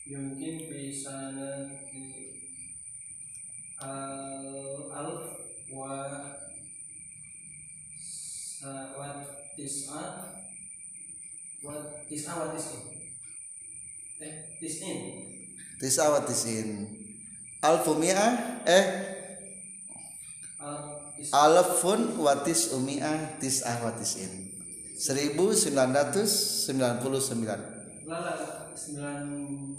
[0.06, 2.36] yumkin bisa nanti
[3.82, 5.26] al alf
[5.74, 5.98] wa
[8.98, 9.22] wa
[9.54, 10.02] tis'a
[11.62, 11.76] wa
[12.10, 12.82] tis'a wa tis'in
[14.22, 14.98] eh tis'in
[15.78, 16.70] tis'a wa tis'in
[17.62, 18.86] alfu mi'ah eh?
[21.32, 24.52] Alfun wa tis'umi'ah tis'ah wa tis'in
[24.96, 28.34] 1999 lala
[28.76, 29.26] sembilan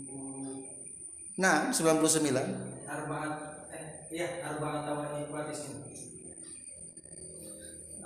[0.06, 0.64] puluh
[1.40, 2.26] nah 99
[2.86, 3.34] arbaat
[3.72, 4.84] eh iya arbaat
[5.30, 5.40] wa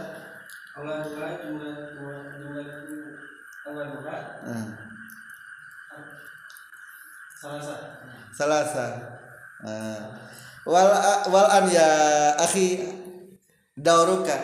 [0.79, 2.67] Allah duha jumlah jumlah jumlah
[3.69, 4.17] Allah duha
[4.49, 4.69] Hmm.
[7.39, 7.87] salah satu
[8.35, 8.87] salasa
[9.59, 10.15] Ah.
[10.63, 10.87] wal
[11.35, 11.91] wal an ya
[12.39, 12.79] akhi
[13.75, 14.35] dauruka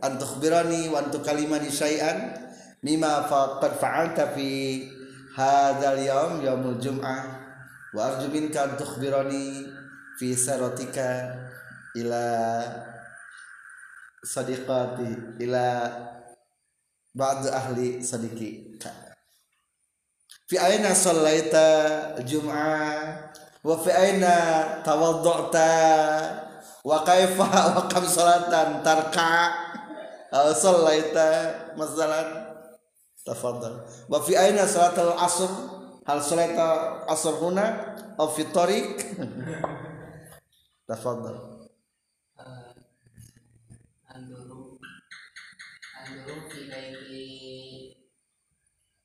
[0.00, 2.32] an tukhbirani wa an tukallimani syai'an
[2.80, 4.80] mimma faqad fa'alta fi
[5.36, 7.42] hadzal yawm yaumul jum'ah.
[7.92, 9.68] Wa arju minka an tukhbirani
[10.16, 11.36] fi saratika
[11.96, 12.24] ila
[14.24, 15.66] sadiqati ila
[17.12, 19.12] ba'd ahli sadiqika
[20.52, 23.32] fi aina sallaita jum'ah?
[23.64, 24.34] Wa fi aina
[24.84, 25.72] tawadda'ta?
[26.82, 27.46] Wa kaifa
[27.78, 29.54] wa kam salatan tarka?
[30.34, 31.28] Aw sallaita
[31.78, 32.41] masalan
[33.26, 33.86] tafadhal.
[34.10, 35.50] Wa fi aina salatul asr?
[36.02, 36.66] Hal salaita
[37.06, 37.66] asr huna?
[38.18, 38.90] Aw fi tariq?
[40.88, 41.38] Tafadhal.
[44.12, 44.76] Anduru
[46.02, 47.24] Anduru fi baiti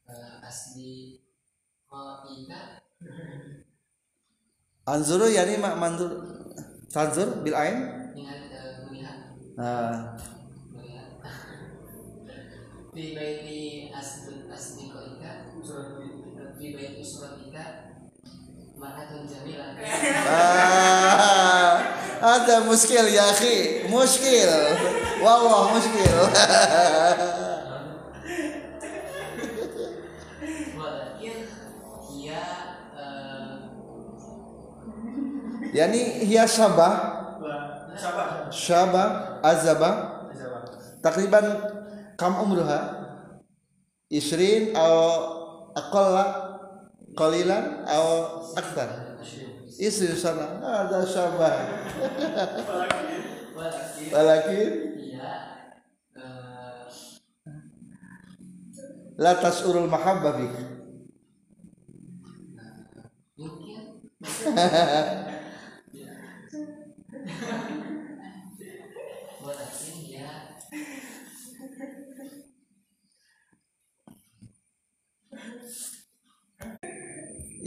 [0.09, 1.22] eh, asli
[1.88, 2.84] Qaida
[4.91, 6.11] anzuru yani ma manzur
[6.91, 7.78] tanzur bil ain?
[8.18, 9.18] Ingat eh, melihat.
[9.55, 10.15] Ah.
[10.18, 10.36] melihat
[12.97, 15.53] Fi baiti asli asli Qaida
[16.57, 17.93] Fi baiti suratika
[18.73, 19.77] Marhatun jamilah
[20.25, 21.77] Ah,
[22.17, 24.49] ada muskil ya akhi, muskil.
[25.21, 26.17] Wallah muskil.
[32.17, 32.41] Ia
[32.97, 33.49] eh,
[35.77, 36.93] yani hiya syabah,
[37.93, 38.49] Sabar.
[38.49, 39.07] syabah,
[39.45, 39.93] azabah.
[40.33, 40.61] Sabar.
[41.05, 41.45] Takriban
[42.18, 43.05] kam umruha?
[44.09, 46.26] Isrin atau aqalla
[47.13, 48.89] qalilan atau aktar?
[49.78, 50.57] Isrin sana.
[50.59, 51.53] Ada syabah.
[54.07, 55.34] Walakin Ia
[56.13, 56.86] eh,
[59.18, 60.55] la tas'urul mahabbah bik.
[63.38, 64.01] Mungkin
[69.41, 70.30] Walakin ya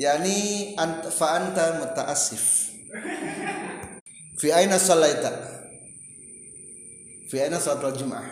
[0.01, 2.73] yani ant fa anta mutaassif.
[4.41, 5.31] Fi aina sallaita
[7.29, 8.25] fi aina salatul jum'ah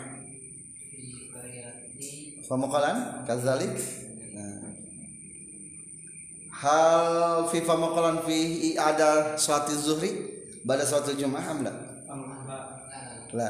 [2.01, 3.77] di Famuqalan kadzalik?
[4.33, 4.73] Nah.
[6.49, 10.11] hal fi famuqalan fi ada salati zuhri?
[10.65, 11.73] Pada salatul jum'ah am la?
[13.37, 13.49] La.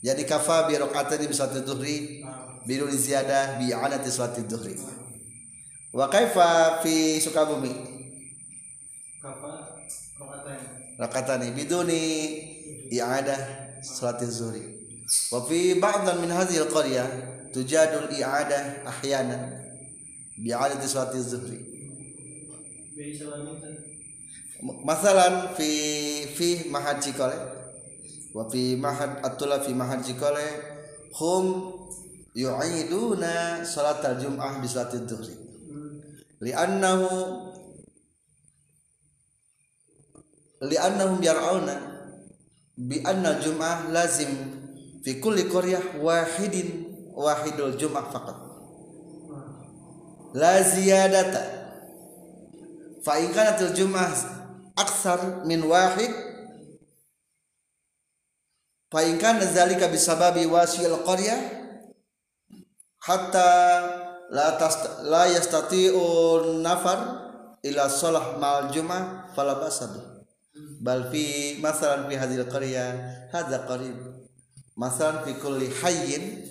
[0.00, 2.24] Jadi kafa bi rakaataini bi salati zuhri
[2.64, 5.03] bidun ziyadah bi i'adati salati zuhri
[5.94, 7.70] wa kaifa fi sukabumi?
[9.22, 9.78] Kafa
[10.18, 10.60] rokatain.
[10.98, 12.02] rakatani biduni
[12.90, 13.38] i'adah
[13.78, 14.62] salati zuhri.
[15.30, 17.08] Wa fi ba'd min hadhihi al-qaryah
[17.54, 19.54] tujadul i'adah ahyanan
[20.42, 21.58] bi'adati salati zuhri.
[24.82, 25.70] Masalan fi
[26.34, 27.38] fi mahad cikole.
[28.34, 30.42] Wa fi mahad atula fi mahad cikole
[31.14, 31.70] hum
[32.34, 35.43] yu'iduna salat al-jum'ah bi salati dhuhri
[36.40, 37.08] li'annahu
[40.64, 41.74] li'annahum yar'auna
[42.78, 44.32] bi anna al-jum'ah lazim
[45.04, 48.38] fi kulli qaryah wahidin wahidul jum'ah faqat.
[50.34, 51.62] La ziyadata.
[53.04, 53.30] Fa in
[53.76, 54.10] jum'ah
[54.74, 56.10] aksar min wahid
[58.90, 61.38] fa in kana dzalika bisababi wasil qaryah
[62.98, 64.03] hatta
[64.34, 66.98] la tast la yastati'u nafar
[67.62, 70.14] ila shalah mal jum'ah fala basabi
[70.84, 72.92] bal fi masalan fi hadhil qaryah
[73.32, 73.96] hadza qarib.
[74.74, 76.50] Masalan fi kulli hayyin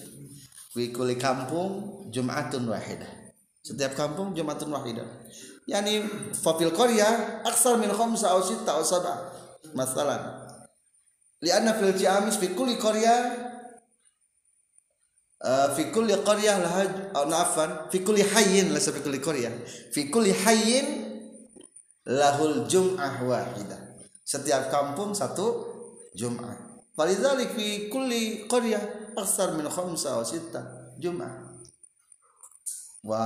[0.72, 3.36] fi kulli kampung jum'atun wahidah.
[3.64, 5.08] Setiap kampung jum'atun wahidah.
[5.68, 6.04] Yani
[6.36, 9.16] fa fil qaryah aksar min khamsa aw sitta aw sab'a.
[9.76, 10.20] Masalan.
[11.44, 13.43] Lianna fil ciamis fi kulli qaryah uh,
[15.76, 19.52] fi kulli qaryah laha aw nafan fi kulli hayyin lasa fi kulli qaryah.
[19.92, 20.88] Fi kulli hayyin
[22.08, 23.80] lahul jum'ah wahidah.
[24.24, 25.68] Setiap kampung satu
[26.16, 26.80] jum'ah.
[26.96, 31.52] Falidzalik fi kulli qaryah aksar min khamsa aw sitta jum'ah.
[33.04, 33.24] Wa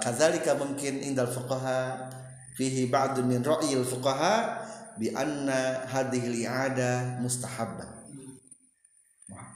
[0.00, 2.08] kadzalika mungkin indal fuqaha
[2.56, 4.64] fihi ba'd min ra'yil fuqaha
[5.00, 7.88] bi anna hadhihi al-i'ada mustahabbah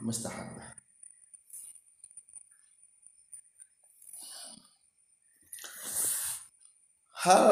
[0.01, 0.64] mustahabbah
[7.25, 7.49] hal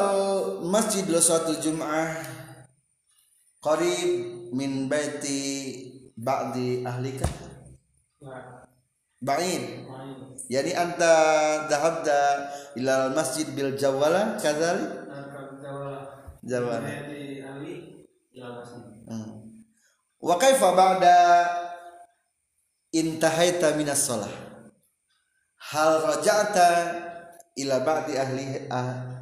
[0.69, 2.21] masjid suatu jum'ah
[3.57, 4.09] qarib
[4.53, 5.41] min baiti
[6.13, 7.25] ba'di ahlika
[9.17, 10.29] ba'id main.
[10.45, 11.13] yani anta
[11.65, 12.21] dhahabta
[12.77, 14.93] ila masjid bil jawala kadzalik
[16.45, 16.91] jawala.
[19.09, 19.31] Hmm.
[20.19, 21.17] Wa kaifa ba'da
[22.93, 24.31] intahaita minas shalah?
[25.71, 26.69] Hal raja'ta
[27.57, 29.12] ila ba'di ahli ahlihi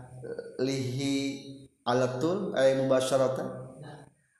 [0.61, 1.41] lihi
[1.85, 3.47] alatul ay mubasharatan.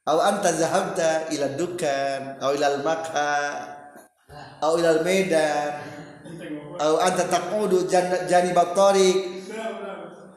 [0.02, 3.34] Aw anta zahabta ila dukan aw ila al makha
[4.62, 5.70] aw ila al medan
[6.82, 7.86] aw anta taqudu
[8.26, 9.46] janib at-tariq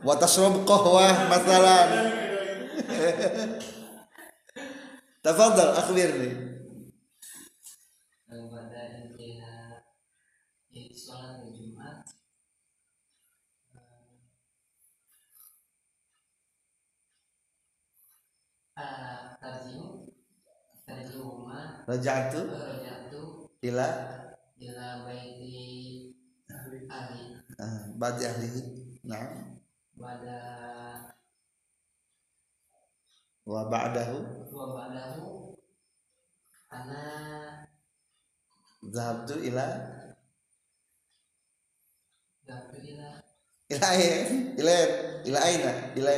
[0.05, 1.89] wa tashrab qahwah mathalan.
[5.24, 6.54] Tafaddal akhbirni.
[21.85, 22.41] Raja'tu.
[22.41, 23.22] Eh, Raja'tu.
[23.61, 23.89] Ila.
[24.57, 25.53] Ila baiti
[26.89, 27.24] ahli.
[27.61, 27.93] Ah,
[28.24, 28.49] ahli.
[29.05, 29.61] Nah.
[29.95, 30.41] Bada.
[33.45, 34.18] Wa ba'dahu.
[34.49, 35.53] Wa ba'dahu.
[36.72, 37.03] Ana.
[38.89, 39.66] Zahabtu ila.
[42.49, 43.09] Zahabtu ila.
[43.68, 44.57] Ila ain.
[44.57, 44.99] Ila ain.
[45.28, 45.39] Ila
[46.01, 46.12] ila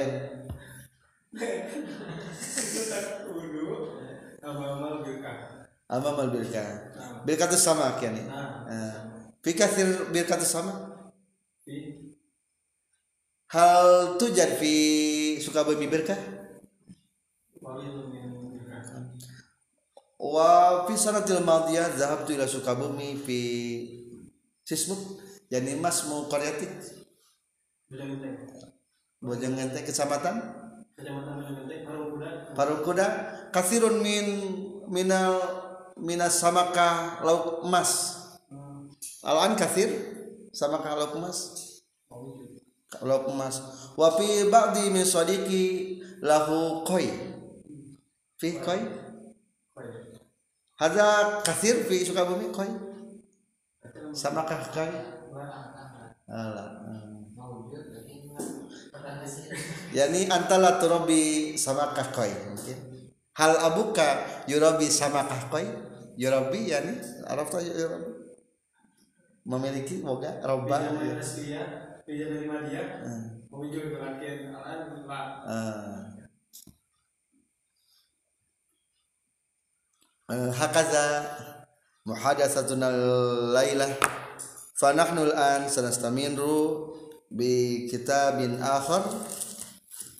[5.87, 6.28] Amamal
[7.22, 8.24] birka tu sama kian ya?
[8.66, 9.20] eh, ni.
[9.45, 10.72] Fikah sir birka tu sama?
[13.53, 14.74] Hal tu jadi fi
[15.39, 16.18] Sukabumi berkah?
[20.16, 21.45] Wa fi sanatil
[21.95, 23.41] zahab tu ila Sukabumi fi
[24.66, 25.22] sismuk
[25.53, 26.66] yani mas mau karyatik
[27.87, 28.34] Bojong Genteng.
[29.22, 29.55] Bojong
[29.87, 30.65] kecamatan?
[30.97, 32.57] Parung Kuda.
[32.57, 33.07] Parung Kuda
[33.53, 34.26] kasirun min
[34.88, 35.36] minal
[36.01, 38.16] minas samakah lauk emas.
[38.49, 38.88] Hmm,
[39.20, 39.92] alan kasir
[40.57, 41.53] samakah lauk emas?
[43.05, 43.61] Lauk emas.
[43.92, 47.12] Wa fi ba'di min sadiqi lahu koi
[48.40, 48.80] fi koi
[50.80, 52.72] hadza kasir fi sukabumi koi
[54.16, 54.92] samakah koi
[56.27, 57.22] Hmm.
[59.99, 62.79] yani antala turabi sama kahkoi mungkin.
[63.37, 65.68] Hal abuka yurabi sama kahkoi
[66.18, 66.99] yurabi yani
[67.31, 68.11] arab tahu yurabi
[69.47, 71.14] memiliki boga Madia,
[73.03, 73.47] Hmm.
[75.47, 76.11] Ah.
[80.27, 81.05] Eh, hakaza
[82.03, 82.91] muhadatsatuna
[83.55, 83.87] lailah
[84.77, 86.93] fa nahnu al-an sanastamiru
[87.33, 89.09] bi kitabin akhar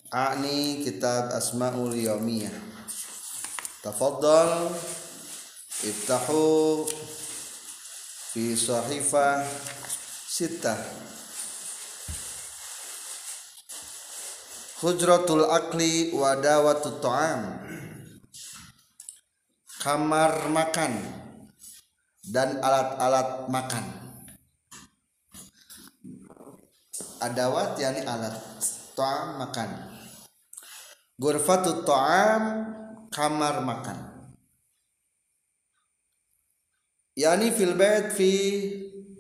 [0.09, 2.57] a'ni kitab asmaul yaumiyah
[3.85, 4.73] tafaddal
[5.85, 6.89] iftahu
[8.33, 9.45] fi sahifah
[10.25, 10.81] sittah
[17.01, 17.41] ta'am
[19.81, 20.93] Kamar makan
[22.27, 23.96] dan alat-alat makan
[27.21, 28.37] Adawat yakni alat
[28.97, 29.71] Ta'am makan.
[31.17, 32.43] Gurfatut ta'am
[33.13, 33.97] Kamar makan.
[37.17, 38.33] Yani fil bait fi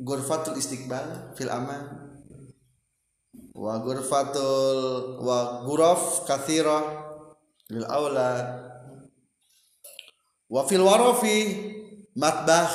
[0.01, 2.09] Gurfatul istiqbal Fil aman
[3.57, 6.77] wa ghurfatul wa ghuraf kathira
[7.73, 8.45] lil aulad
[10.53, 11.37] wa fil warafi
[12.13, 12.69] matbah.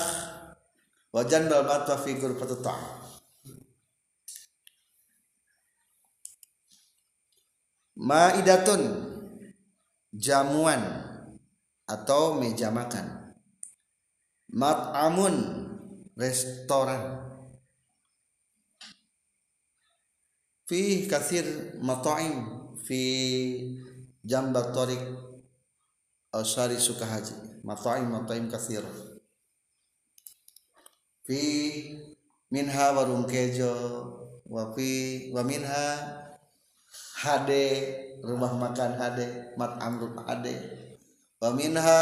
[1.14, 3.01] Wa janbal matbah fi ghurfatut ta'am
[7.96, 9.10] maidatun.
[10.12, 10.82] Jamuan.
[11.88, 13.36] Atau meja makan.
[14.52, 15.36] Mat'amun.
[16.16, 17.24] Restoran.
[20.68, 22.48] Fi kathir mata'im.
[22.82, 23.02] Fi
[24.24, 25.04] jambat tariq
[26.32, 28.84] Asari Sukahaji mata'im mata'im kathir.
[31.28, 31.42] Fi
[32.48, 33.76] minha warung kejo.
[34.48, 36.21] Wa fi wa minha
[37.22, 37.64] hade
[38.26, 40.58] rumah makan hade mat'am rumah hade.
[41.38, 42.02] Wa minha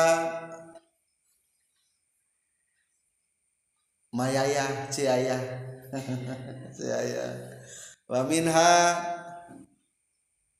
[4.15, 5.37] mayaya ciaya
[6.75, 7.25] ciaya
[8.09, 8.71] wa minha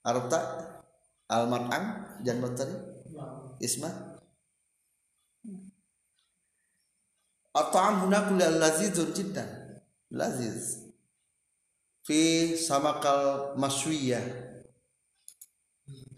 [0.03, 0.39] arta
[1.31, 1.83] al mat'am
[2.23, 2.75] jan tadi
[3.63, 3.91] isma.
[7.49, 9.49] At-ta'am huna kullu lazizun jiddan
[10.13, 10.85] laziz.
[12.05, 14.48] Fi samakal maswiyah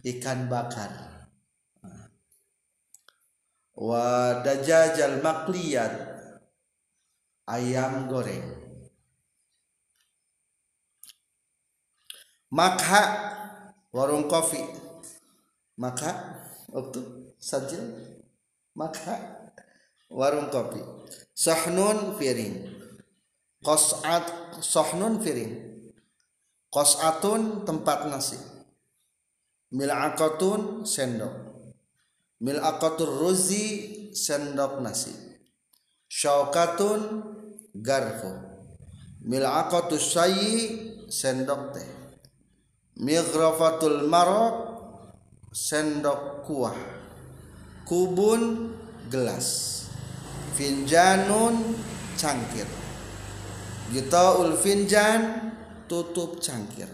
[0.02, 0.90] ikan bakar.
[3.78, 5.94] Wa dajajal makliyat
[7.50, 8.46] ayam goreng.
[12.52, 13.02] Makha
[13.96, 14.60] warung kopi.
[15.80, 17.82] Maka waktu sajil.
[18.76, 19.48] Maka
[20.12, 20.84] warung kopi.
[21.32, 22.70] Sahnun piring.
[23.64, 25.54] Qas'at sahnun piring.
[26.70, 28.51] Qas'atun tempat nasi
[29.72, 31.36] mil'aqatun sendok.
[32.44, 33.68] Mil'aqatur ruzi
[34.12, 35.14] sendok nasi.
[36.12, 37.24] Syaukatun
[37.76, 38.52] garfu
[39.24, 40.56] mil'aqatus sayyi
[41.08, 41.90] sendok teh.
[43.02, 44.56] Mighrafatul marok
[45.54, 46.78] sendok kuah.
[47.88, 48.76] Kubun
[49.10, 49.80] gelas.
[50.58, 51.80] Finjanun
[52.20, 52.68] cangkir.
[53.92, 55.52] Gitaul finjan
[55.88, 56.88] tutup cangkir.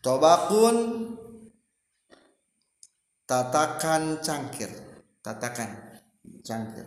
[0.00, 0.76] Tobakun
[3.26, 4.70] tatakan cangkir.
[5.20, 6.00] Tatakan
[6.46, 6.86] cangkir.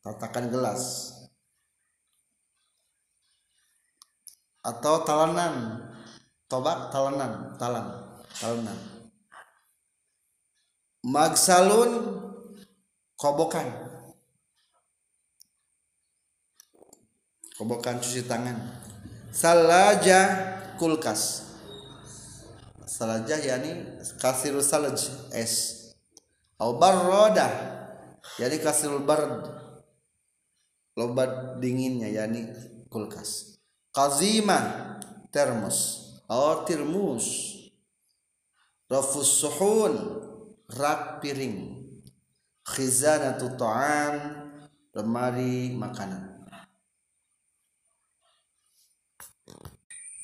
[0.00, 1.12] Tatakan gelas.
[4.62, 5.84] Atau talanan.
[6.46, 7.58] Tobak talanan.
[7.58, 7.86] Talan.
[8.38, 8.78] Talanan.
[11.02, 11.92] Magsalun
[13.18, 13.66] kobokan.
[17.58, 18.56] Kobokan cuci tangan.
[19.34, 20.20] Salaja
[20.80, 21.52] kulkas.
[22.88, 25.79] Salaja yani kasirul salaj es
[26.60, 27.48] au barroda
[28.36, 29.48] yani kasirul bard.
[30.94, 32.52] Lobat dinginnya yani
[32.92, 33.56] kulkas.
[33.90, 34.60] Kazima
[35.32, 36.06] termos.
[36.30, 37.58] Atau tirmus
[38.86, 39.94] rafus suhun
[40.70, 41.82] rak piring.
[42.62, 44.14] Khizanatu ta'am
[44.94, 46.46] lemari makanan.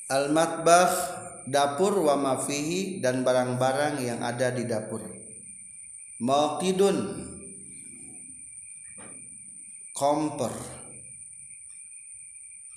[0.07, 0.87] Al matbah
[1.51, 5.16] dapur wa mafihi dan barang-barang yang ada di dapur
[6.19, 6.97] maqidun.
[9.97, 10.53] Kompor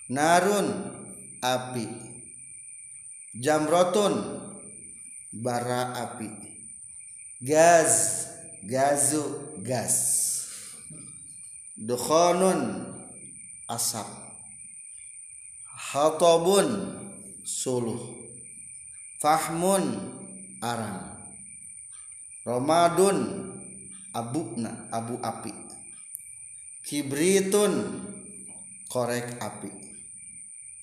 [0.08, 0.68] narun
[1.44, 1.86] api.
[3.36, 4.14] Jamrotun
[5.36, 6.28] bara api.
[7.44, 8.26] Gaz
[8.64, 9.96] gazu gas.
[11.76, 12.92] Dukhonun
[13.68, 14.08] asap.
[15.90, 16.68] Hatobun
[17.44, 18.00] suluh.
[19.20, 19.84] Fahmun
[20.64, 21.09] arang
[22.50, 23.18] Romadun
[24.10, 25.54] abukna abu api.
[26.82, 28.02] Kibritun
[28.90, 29.70] korek api.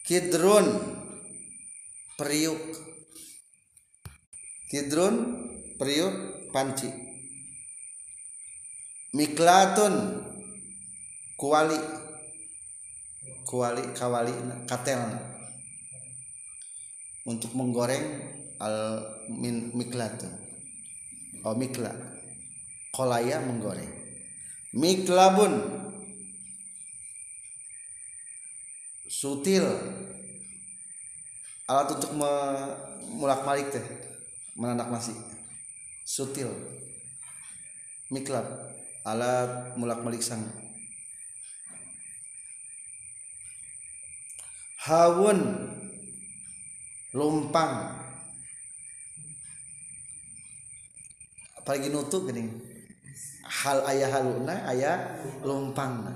[0.07, 0.63] Kidrun
[2.15, 2.63] periuk.
[4.71, 5.15] Kidrun
[5.75, 6.87] periuk panci.
[9.11, 10.23] Miklatun
[11.35, 11.79] kuali.
[13.43, 14.31] Kuali kawali
[14.67, 15.03] katel
[17.27, 18.03] untuk menggoreng
[18.59, 19.03] al
[19.75, 20.46] miklatun
[21.47, 21.95] oh mikla.
[22.91, 23.87] Kolaya menggoreng.
[24.75, 25.63] Miklabun
[29.07, 29.63] sutil.
[31.67, 32.15] Alat untuk
[33.15, 33.85] mulak malik teh
[34.59, 35.15] menanak nasi.
[36.03, 36.51] Sutil.
[38.11, 38.47] Miklab
[39.07, 40.43] alat mulak malik sang.
[44.83, 45.39] Hawun.
[47.15, 48.06] Lumpang
[51.67, 52.47] apalagi nutup gini.
[53.43, 56.15] Hal ayah haluna ayah lumpang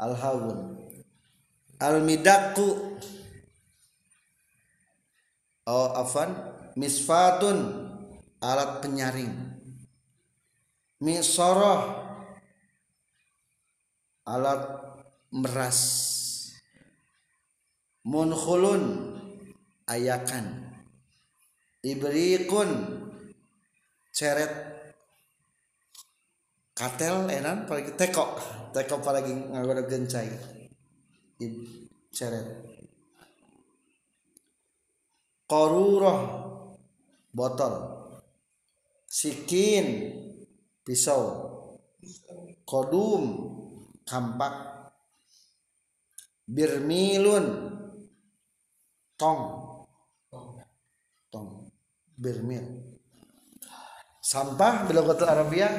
[0.00, 0.76] al hawun
[1.76, 2.96] al midaku
[5.68, 6.32] oh afan
[6.80, 7.84] misfatun.
[8.36, 9.32] Alat penyaring.
[11.00, 12.04] Misoroh.
[14.28, 14.60] Alat
[15.32, 15.80] meras.
[18.04, 19.16] Munkhulun.
[19.88, 20.68] Ayakan.
[21.80, 22.95] Ibriqun
[24.16, 24.52] ceret.
[26.76, 28.24] Katel enan palagi teko
[28.72, 30.28] teko palagi ngagoda gencai.
[31.44, 31.54] Ib
[32.16, 32.48] ceret.
[35.44, 36.20] Qaruroh
[37.36, 37.74] botol.
[39.04, 39.86] Sikin.
[40.80, 41.22] Pisau.
[42.64, 43.24] Kodum.
[44.06, 44.54] Kampak.
[46.48, 47.46] Birmilun.
[49.18, 49.40] Tong.
[51.32, 51.48] Tong.
[52.16, 52.85] Birmil
[54.26, 55.70] sampah bilogatul Arabia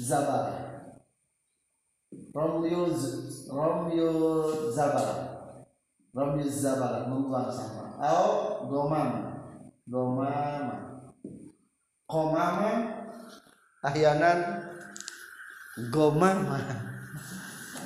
[0.00, 0.48] zabal
[2.32, 2.88] romyul
[3.52, 5.08] romyul zabal
[6.16, 8.00] romyul zabal membuang sampah.
[8.00, 9.36] Au gomam
[9.84, 11.04] gomama.
[12.08, 12.72] Komama
[13.84, 14.64] ahyanan.
[15.92, 16.58] Gomama.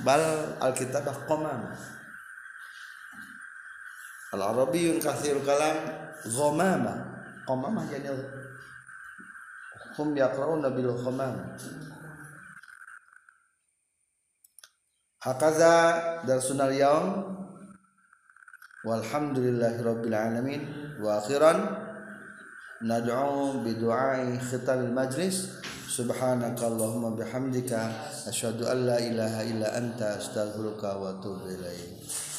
[0.06, 0.22] Bal
[0.62, 1.74] alkitab komama
[4.34, 5.76] al arabiyun kathirul kalam
[6.30, 7.26] gomama.
[7.42, 8.10] Gomama jadi
[9.96, 11.34] hum yaqrauna bil ghamam
[15.22, 15.72] hakaza
[16.26, 17.24] darsunal yaum
[18.84, 20.62] walhamdulillahi rabbil alamin
[21.00, 21.64] wa akhiran
[22.84, 27.88] nad'u bi du'ai khitamil majlis subhanaka allahumma bihamdika
[28.28, 32.33] asyhadu an la ilaha illa anta astaghfiruka wa atubu ilaik